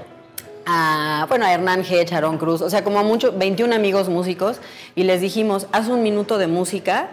a, 0.66 1.26
bueno, 1.28 1.44
a 1.44 1.52
Hernán 1.52 1.82
a 1.82 2.16
Aaron 2.16 2.38
Cruz, 2.38 2.62
o 2.62 2.70
sea, 2.70 2.84
como 2.84 2.98
a 2.98 3.02
muchos, 3.02 3.36
21 3.38 3.74
amigos 3.74 4.08
músicos, 4.08 4.60
y 4.94 5.04
les 5.04 5.20
dijimos, 5.20 5.66
haz 5.72 5.88
un 5.88 6.02
minuto 6.02 6.38
de 6.38 6.46
música 6.46 7.10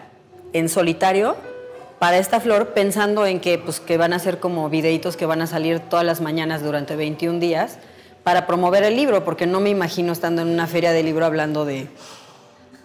en 0.54 0.70
solitario 0.70 1.36
para 2.00 2.18
esta 2.18 2.40
flor, 2.40 2.70
pensando 2.70 3.26
en 3.26 3.40
que, 3.40 3.58
pues, 3.58 3.80
que 3.80 3.98
van 3.98 4.14
a 4.14 4.20
ser 4.20 4.40
como 4.40 4.70
videitos 4.70 5.18
que 5.18 5.26
van 5.26 5.42
a 5.42 5.48
salir 5.48 5.80
todas 5.80 6.06
las 6.06 6.22
mañanas 6.22 6.64
durante 6.64 6.96
21 6.96 7.40
días 7.40 7.78
para 8.24 8.48
promover 8.48 8.84
el 8.84 8.96
libro, 8.96 9.26
porque 9.26 9.46
no 9.46 9.60
me 9.60 9.70
imagino 9.70 10.14
estando 10.14 10.42
en 10.42 10.50
una 10.50 10.68
feria 10.68 10.92
de 10.92 11.04
libro 11.04 11.26
hablando 11.26 11.66
de... 11.66 11.88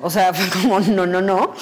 O 0.00 0.10
sea, 0.10 0.34
fue 0.34 0.48
como, 0.60 0.80
no, 0.80 1.06
no, 1.06 1.20
no. 1.20 1.54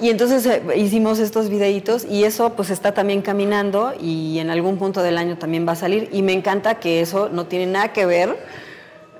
Y 0.00 0.08
entonces 0.08 0.46
eh, 0.46 0.62
hicimos 0.76 1.18
estos 1.18 1.50
videitos 1.50 2.06
y 2.08 2.24
eso 2.24 2.54
pues 2.54 2.70
está 2.70 2.92
también 2.92 3.20
caminando 3.20 3.92
y 4.00 4.38
en 4.38 4.50
algún 4.50 4.78
punto 4.78 5.02
del 5.02 5.18
año 5.18 5.36
también 5.36 5.68
va 5.68 5.72
a 5.72 5.76
salir 5.76 6.08
y 6.12 6.22
me 6.22 6.32
encanta 6.32 6.76
que 6.76 7.00
eso 7.00 7.28
no 7.28 7.46
tiene 7.46 7.66
nada 7.66 7.92
que 7.92 8.06
ver 8.06 8.36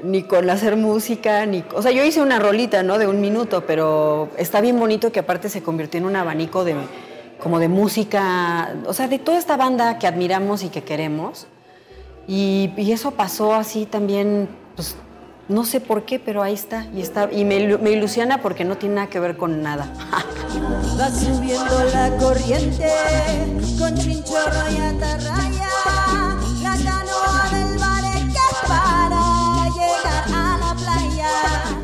ni 0.03 0.23
con 0.23 0.49
hacer 0.49 0.77
música, 0.77 1.45
ni... 1.45 1.63
O 1.75 1.83
sea, 1.83 1.91
yo 1.91 2.03
hice 2.03 2.23
una 2.23 2.39
rolita, 2.39 2.83
¿no? 2.83 2.97
De 2.97 3.07
un 3.07 3.21
minuto, 3.21 3.65
pero 3.67 4.31
está 4.39 4.63
bien 4.63 4.81
bonito 4.81 5.13
que 5.13 5.21
aparte 5.21 5.51
se 5.51 5.63
convirtió 5.63 5.99
en 5.99 6.07
un 6.07 6.17
abanico 6.17 6.65
de 6.65 6.75
como 7.39 7.59
de 7.59 7.69
música, 7.69 8.75
o 8.87 8.93
sea, 8.93 9.09
de 9.09 9.19
toda 9.19 9.39
esta 9.39 9.57
banda 9.57 9.99
que 9.99 10.07
admiramos 10.07 10.63
y 10.63 10.69
que 10.69 10.83
queremos. 10.83 11.47
Y, 12.27 12.73
y 12.77 12.93
eso 12.93 13.11
pasó 13.11 13.55
así 13.55 13.87
también, 13.87 14.49
pues 14.77 14.97
no 15.51 15.65
sé 15.67 15.81
por 15.81 16.05
qué, 16.05 16.19
pero 16.19 16.43
ahí 16.43 16.55
está. 16.55 16.87
Y, 16.95 17.03
está, 17.03 17.29
y 17.31 17.45
me, 17.45 17.59
ilu- 17.59 17.79
me 17.81 17.91
ilusiona 17.91 18.41
porque 18.41 18.65
no 18.65 18.77
tiene 18.79 18.95
nada 18.95 19.09
que 19.09 19.21
ver 19.21 19.37
con 19.37 19.63
nada. 19.63 19.87
Va 20.99 21.11
subiendo 21.11 21.85
la 21.93 22.11
corriente 22.19 22.89
con 23.79 23.95
chinchorro 23.97 24.71
y 24.71 24.77
atarraya. 24.79 25.69
La 26.63 26.77
canoa 26.77 27.51
del 27.53 27.79
mar 27.79 28.05
es 28.15 28.25
que 28.33 28.41
para 28.69 29.23
llegar 29.75 30.31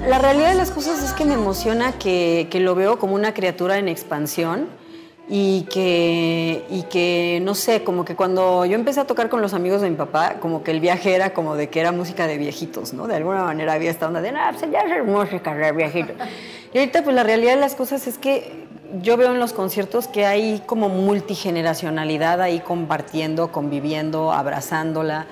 la 0.08 0.18
realidad 0.18 0.50
de 0.50 0.54
las 0.56 0.70
cosas 0.70 1.02
es 1.02 1.12
que 1.12 1.24
me 1.24 1.34
emociona 1.34 1.92
que, 1.92 2.46
que 2.50 2.60
lo 2.60 2.74
veo 2.74 2.98
como 2.98 3.14
una 3.14 3.34
criatura 3.34 3.78
en 3.78 3.88
expansión 3.88 4.68
y 5.28 5.62
que, 5.62 6.64
y 6.70 6.82
que, 6.84 7.40
no 7.42 7.54
sé, 7.54 7.82
como 7.82 8.04
que 8.04 8.14
cuando 8.14 8.64
yo 8.64 8.76
empecé 8.76 9.00
a 9.00 9.04
tocar 9.06 9.28
con 9.28 9.42
los 9.42 9.54
amigos 9.54 9.80
de 9.80 9.90
mi 9.90 9.96
papá, 9.96 10.36
como 10.40 10.62
que 10.62 10.70
el 10.70 10.80
viaje 10.80 11.14
era 11.14 11.34
como 11.34 11.56
de 11.56 11.68
que 11.68 11.80
era 11.80 11.90
música 11.90 12.26
de 12.26 12.38
viejitos, 12.38 12.92
¿no? 12.92 13.08
De 13.08 13.16
alguna 13.16 13.42
manera 13.42 13.72
había 13.72 13.90
esta 13.90 14.06
onda 14.06 14.20
de, 14.20 14.30
no, 14.30 14.38
pues 14.58 14.70
ya 14.70 14.80
es 14.80 15.04
música 15.04 15.54
de 15.54 15.72
viejitos. 15.72 16.16
Y 16.72 16.78
ahorita 16.78 17.02
pues 17.02 17.16
la 17.16 17.24
realidad 17.24 17.54
de 17.54 17.60
las 17.60 17.74
cosas 17.74 18.06
es 18.06 18.18
que 18.18 18.66
yo 19.02 19.16
veo 19.16 19.32
en 19.32 19.40
los 19.40 19.52
conciertos 19.52 20.06
que 20.06 20.26
hay 20.26 20.62
como 20.64 20.88
multigeneracionalidad 20.88 22.40
ahí 22.40 22.60
compartiendo, 22.60 23.50
conviviendo, 23.50 24.32
abrazándola 24.32 25.26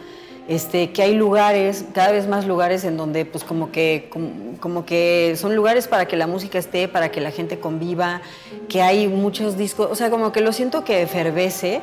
este, 0.47 0.91
que 0.91 1.03
hay 1.03 1.15
lugares, 1.15 1.87
cada 1.95 2.13
vez 2.13 2.27
más 2.27 2.47
lugares 2.47 2.85
en 2.85 2.97
donde 2.97 3.25
pues 3.25 3.45
como 3.45 3.73
que, 3.73 4.11
como, 4.61 4.85
que 4.85 5.35
son 5.37 5.57
lugares 5.57 5.89
para 5.89 6.07
que 6.07 6.17
la 6.17 6.27
música 6.27 6.59
esté, 6.59 6.87
para 6.87 7.11
que 7.11 7.21
la 7.21 7.31
gente 7.31 7.59
conviva, 7.59 8.21
que 8.69 8.83
hay 8.83 9.09
muchos 9.09 9.57
discos, 9.57 9.89
o 9.91 9.95
sea, 9.95 10.11
como 10.11 10.33
que 10.33 10.41
lo 10.41 10.53
siento 10.53 10.85
que 10.85 11.03
efervece 11.03 11.81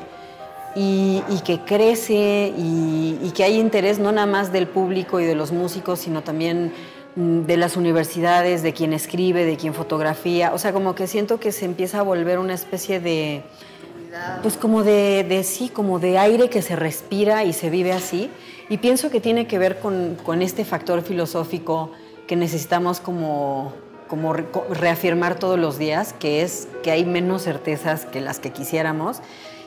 y, 0.75 1.21
que 1.43 1.59
crece 1.61 2.53
y, 2.55 3.17
y, 3.23 3.31
que 3.31 3.43
hay 3.43 3.59
interés 3.59 3.97
no 3.97 4.11
nada 4.11 4.27
más 4.27 4.53
del 4.53 4.67
público 4.67 5.19
y 5.19 5.25
de 5.25 5.35
los 5.35 5.51
músicos, 5.51 5.99
sino 5.99 6.21
también 6.21 6.71
mm, 7.15 7.41
de 7.41 7.57
las 7.57 7.75
universidades, 7.77 8.61
de 8.61 8.73
quien 8.73 8.93
escribe, 8.93 9.43
de 9.43 9.57
quien 9.57 9.73
fotografía, 9.73 10.53
o 10.53 10.59
sea, 10.59 10.71
como 10.71 10.93
que 10.93 11.07
siento 11.07 11.39
que 11.39 11.51
se 11.51 11.65
empieza 11.65 11.99
a 11.99 12.03
volver 12.03 12.37
una 12.37 12.53
especie 12.53 12.99
de 12.99 13.41
pues 14.41 14.57
como 14.57 14.83
de, 14.83 15.25
de, 15.27 15.43
sí, 15.43 15.69
como 15.69 15.99
de 15.99 16.17
aire 16.17 16.49
que 16.49 16.61
se 16.61 16.75
respira 16.75 17.43
y 17.43 17.53
se 17.53 17.69
vive 17.69 17.93
así. 17.93 18.29
Y 18.69 18.77
pienso 18.77 19.09
que 19.09 19.19
tiene 19.19 19.47
que 19.47 19.57
ver 19.57 19.79
con, 19.79 20.17
con 20.23 20.41
este 20.41 20.65
factor 20.65 21.01
filosófico 21.01 21.91
que 22.27 22.35
necesitamos 22.35 22.99
como, 22.99 23.73
como 24.07 24.33
reafirmar 24.33 25.39
todos 25.39 25.59
los 25.59 25.77
días, 25.77 26.13
que 26.13 26.41
es 26.41 26.67
que 26.83 26.91
hay 26.91 27.05
menos 27.05 27.43
certezas 27.43 28.05
que 28.05 28.21
las 28.21 28.39
que 28.39 28.51
quisiéramos 28.51 29.19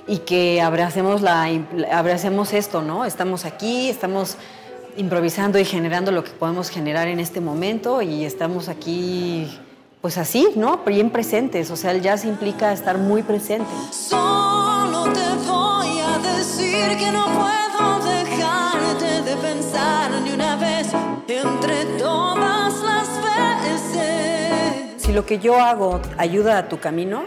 y 0.07 0.19
que 0.19 0.61
abracemos, 0.61 1.23
la, 1.23 1.49
abracemos 1.93 2.53
esto, 2.53 2.83
¿no? 2.83 3.05
Estamos 3.05 3.45
aquí, 3.45 3.89
estamos 3.89 4.37
improvisando 4.97 5.59
y 5.59 5.65
generando 5.65 6.13
lo 6.13 6.25
que 6.25 6.31
podemos 6.31 6.71
generar 6.71 7.09
en 7.09 7.21
este 7.21 7.41
momento 7.41 8.03
y 8.03 8.25
estamos 8.25 8.69
aquí 8.69 9.51
pues 10.05 10.19
así, 10.19 10.51
¿no? 10.55 10.83
Bien 10.85 11.09
presentes, 11.09 11.71
o 11.71 11.77
sea, 11.77 11.91
el 11.93 12.03
jazz 12.03 12.27
implica 12.27 12.75
estar 12.75 12.99
muy 12.99 13.23
presente. 13.23 13.65
Solo 13.91 15.05
te 15.05 15.49
voy 15.49 15.99
a 15.99 16.19
decir 16.19 16.99
que 16.99 17.11
no 17.11 17.25
puedo 17.25 18.05
dejarte 18.05 19.23
de 19.23 19.35
pensar 19.37 20.11
ni 20.21 20.33
una 20.33 20.57
vez 20.57 20.89
entre 21.27 21.87
todas 21.99 22.83
las 22.83 23.09
veces. 23.65 25.03
Si 25.03 25.15
lo 25.15 25.25
que 25.25 25.39
yo 25.39 25.59
hago 25.59 26.03
ayuda 26.19 26.59
a 26.59 26.69
tu 26.69 26.81
camino, 26.81 27.23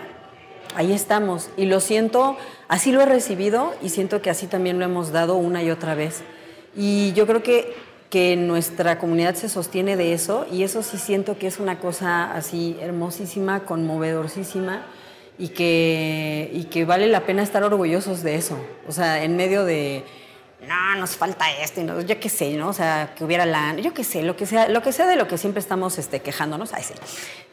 ahí 0.75 0.93
estamos. 0.93 1.49
Y 1.57 1.65
lo 1.65 1.79
siento, 1.79 2.37
así 2.67 2.91
lo 2.91 3.01
he 3.01 3.07
recibido 3.07 3.73
y 3.81 3.89
siento 3.89 4.21
que 4.21 4.29
así 4.29 4.45
también 4.45 4.77
lo 4.77 4.85
hemos 4.85 5.11
dado 5.11 5.33
una 5.33 5.63
y 5.63 5.71
otra 5.71 5.95
vez. 5.95 6.21
Y 6.75 7.11
yo 7.13 7.25
creo 7.25 7.41
que 7.41 7.73
que 8.09 8.35
nuestra 8.37 8.99
comunidad 8.99 9.35
se 9.35 9.49
sostiene 9.49 9.97
de 9.97 10.13
eso 10.13 10.45
y 10.51 10.63
eso 10.63 10.81
sí 10.81 10.97
siento 10.97 11.37
que 11.37 11.47
es 11.47 11.59
una 11.59 11.79
cosa 11.79 12.31
así 12.33 12.77
hermosísima, 12.81 13.65
conmovedorísima 13.65 14.85
y 15.37 15.49
que, 15.49 16.49
y 16.53 16.65
que 16.65 16.85
vale 16.85 17.07
la 17.07 17.25
pena 17.25 17.43
estar 17.43 17.63
orgullosos 17.63 18.23
de 18.23 18.35
eso. 18.35 18.57
O 18.87 18.91
sea, 18.91 19.23
en 19.23 19.35
medio 19.35 19.65
de, 19.65 20.05
no, 20.65 20.95
nos 20.99 21.11
falta 21.11 21.51
esto, 21.61 21.83
no, 21.83 22.01
yo 22.01 22.19
qué 22.19 22.29
sé, 22.29 22.53
¿no? 22.53 22.69
O 22.69 22.73
sea, 22.73 23.13
que 23.15 23.23
hubiera 23.23 23.45
la, 23.45 23.75
yo 23.75 23.93
qué 23.93 24.03
sé, 24.03 24.23
lo 24.23 24.35
que 24.35 24.45
sea, 24.45 24.69
lo 24.69 24.81
que 24.81 24.91
sea 24.91 25.05
de 25.05 25.15
lo 25.15 25.27
que 25.27 25.37
siempre 25.37 25.59
estamos 25.59 25.97
este, 25.97 26.21
quejándonos, 26.21 26.73
ay, 26.73 26.83
sí. 26.83 26.93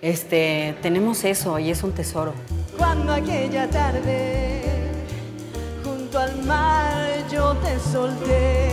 Este, 0.01 0.77
tenemos 0.83 1.25
eso 1.25 1.59
y 1.59 1.71
es 1.71 1.83
un 1.83 1.93
tesoro. 1.93 2.33
Cuando 2.79 3.13
aquella 3.13 3.69
tarde, 3.69 4.63
junto 5.83 6.19
al 6.19 6.43
mar, 6.45 7.09
yo 7.31 7.55
te 7.57 7.79
solté 7.91 8.71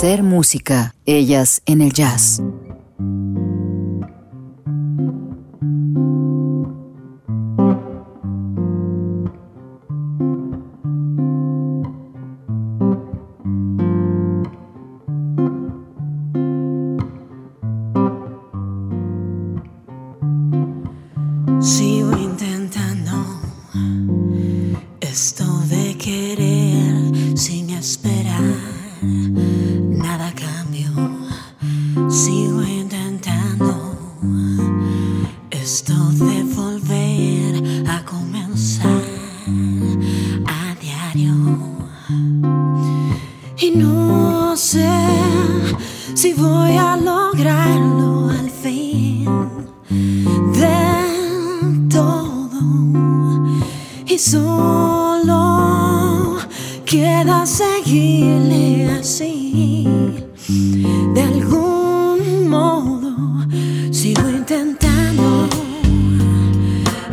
Ser 0.00 0.22
música, 0.22 0.94
ellas 1.04 1.60
en 1.66 1.82
el 1.82 1.92
jazz. 1.92 2.40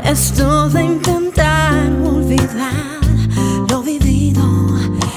es 0.09 0.31
todo 0.31 0.79
intentar 0.79 1.75
olvidar 2.01 3.01
lo 3.69 3.83
vivido 3.83 4.41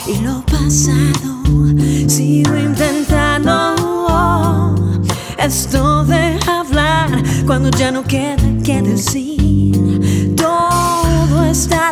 y 0.07 0.21
lo 0.25 0.45
pasado. 0.47 1.45
Sigo 2.09 2.57
intentando, 2.57 3.75
oh, 4.09 4.75
esto 5.39 6.05
de 6.05 6.39
hablar 6.49 7.23
cuando 7.47 7.71
ya 7.71 7.93
no 7.93 8.03
queda 8.03 8.37
que 8.65 8.83
decir. 8.83 10.35
Todo 10.37 11.45
está 11.45 11.90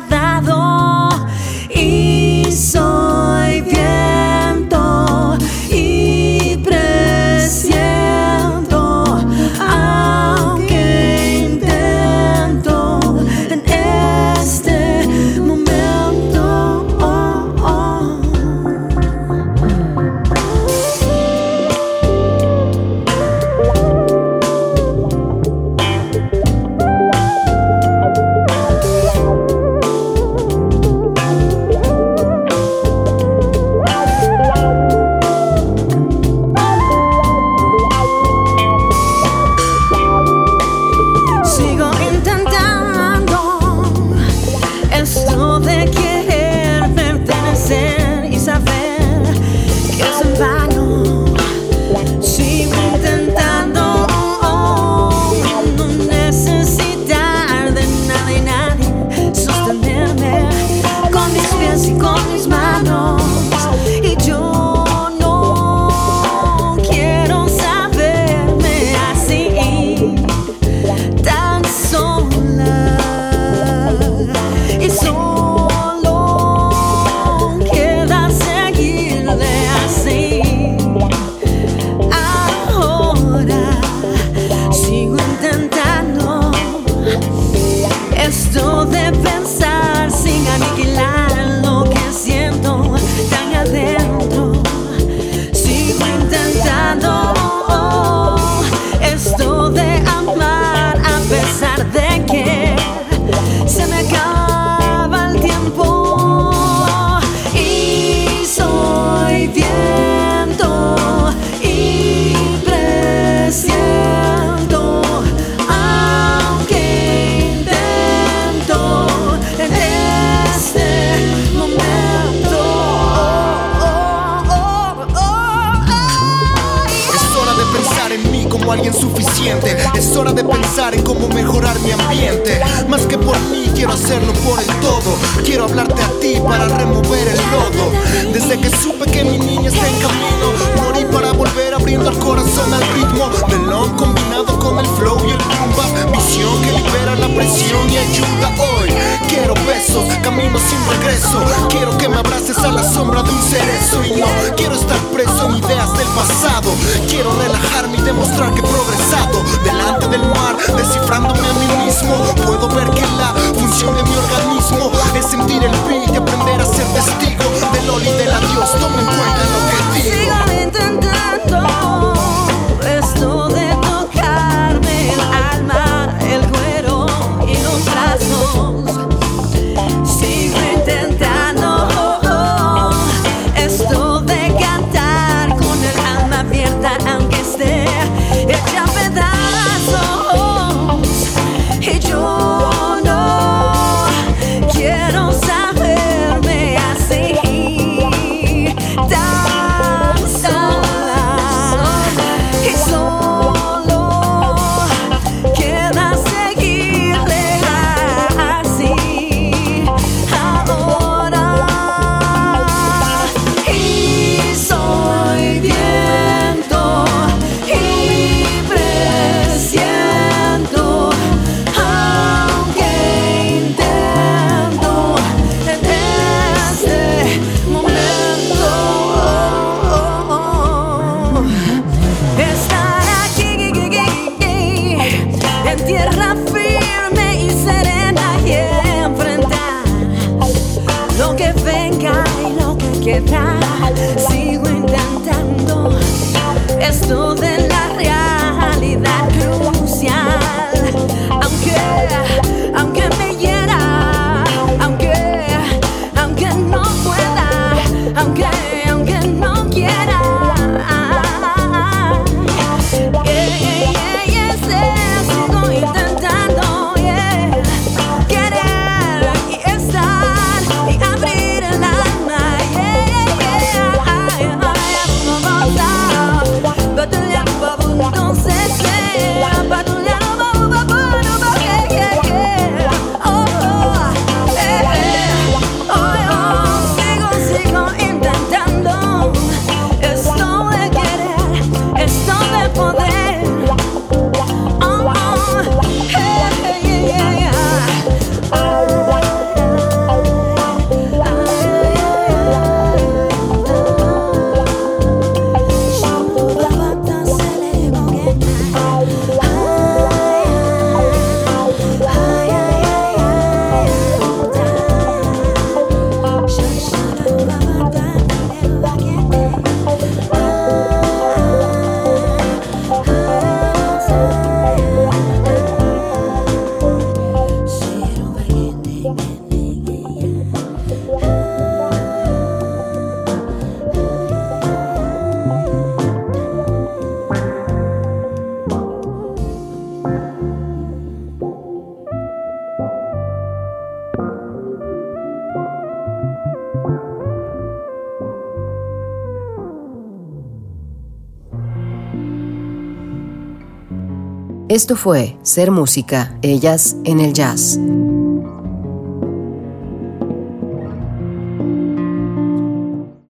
Esto 354.78 354.94
fue 354.94 355.36
Ser 355.42 355.72
Música, 355.72 356.38
Ellas 356.40 356.94
en 357.04 357.18
el 357.18 357.32
Jazz. 357.32 357.80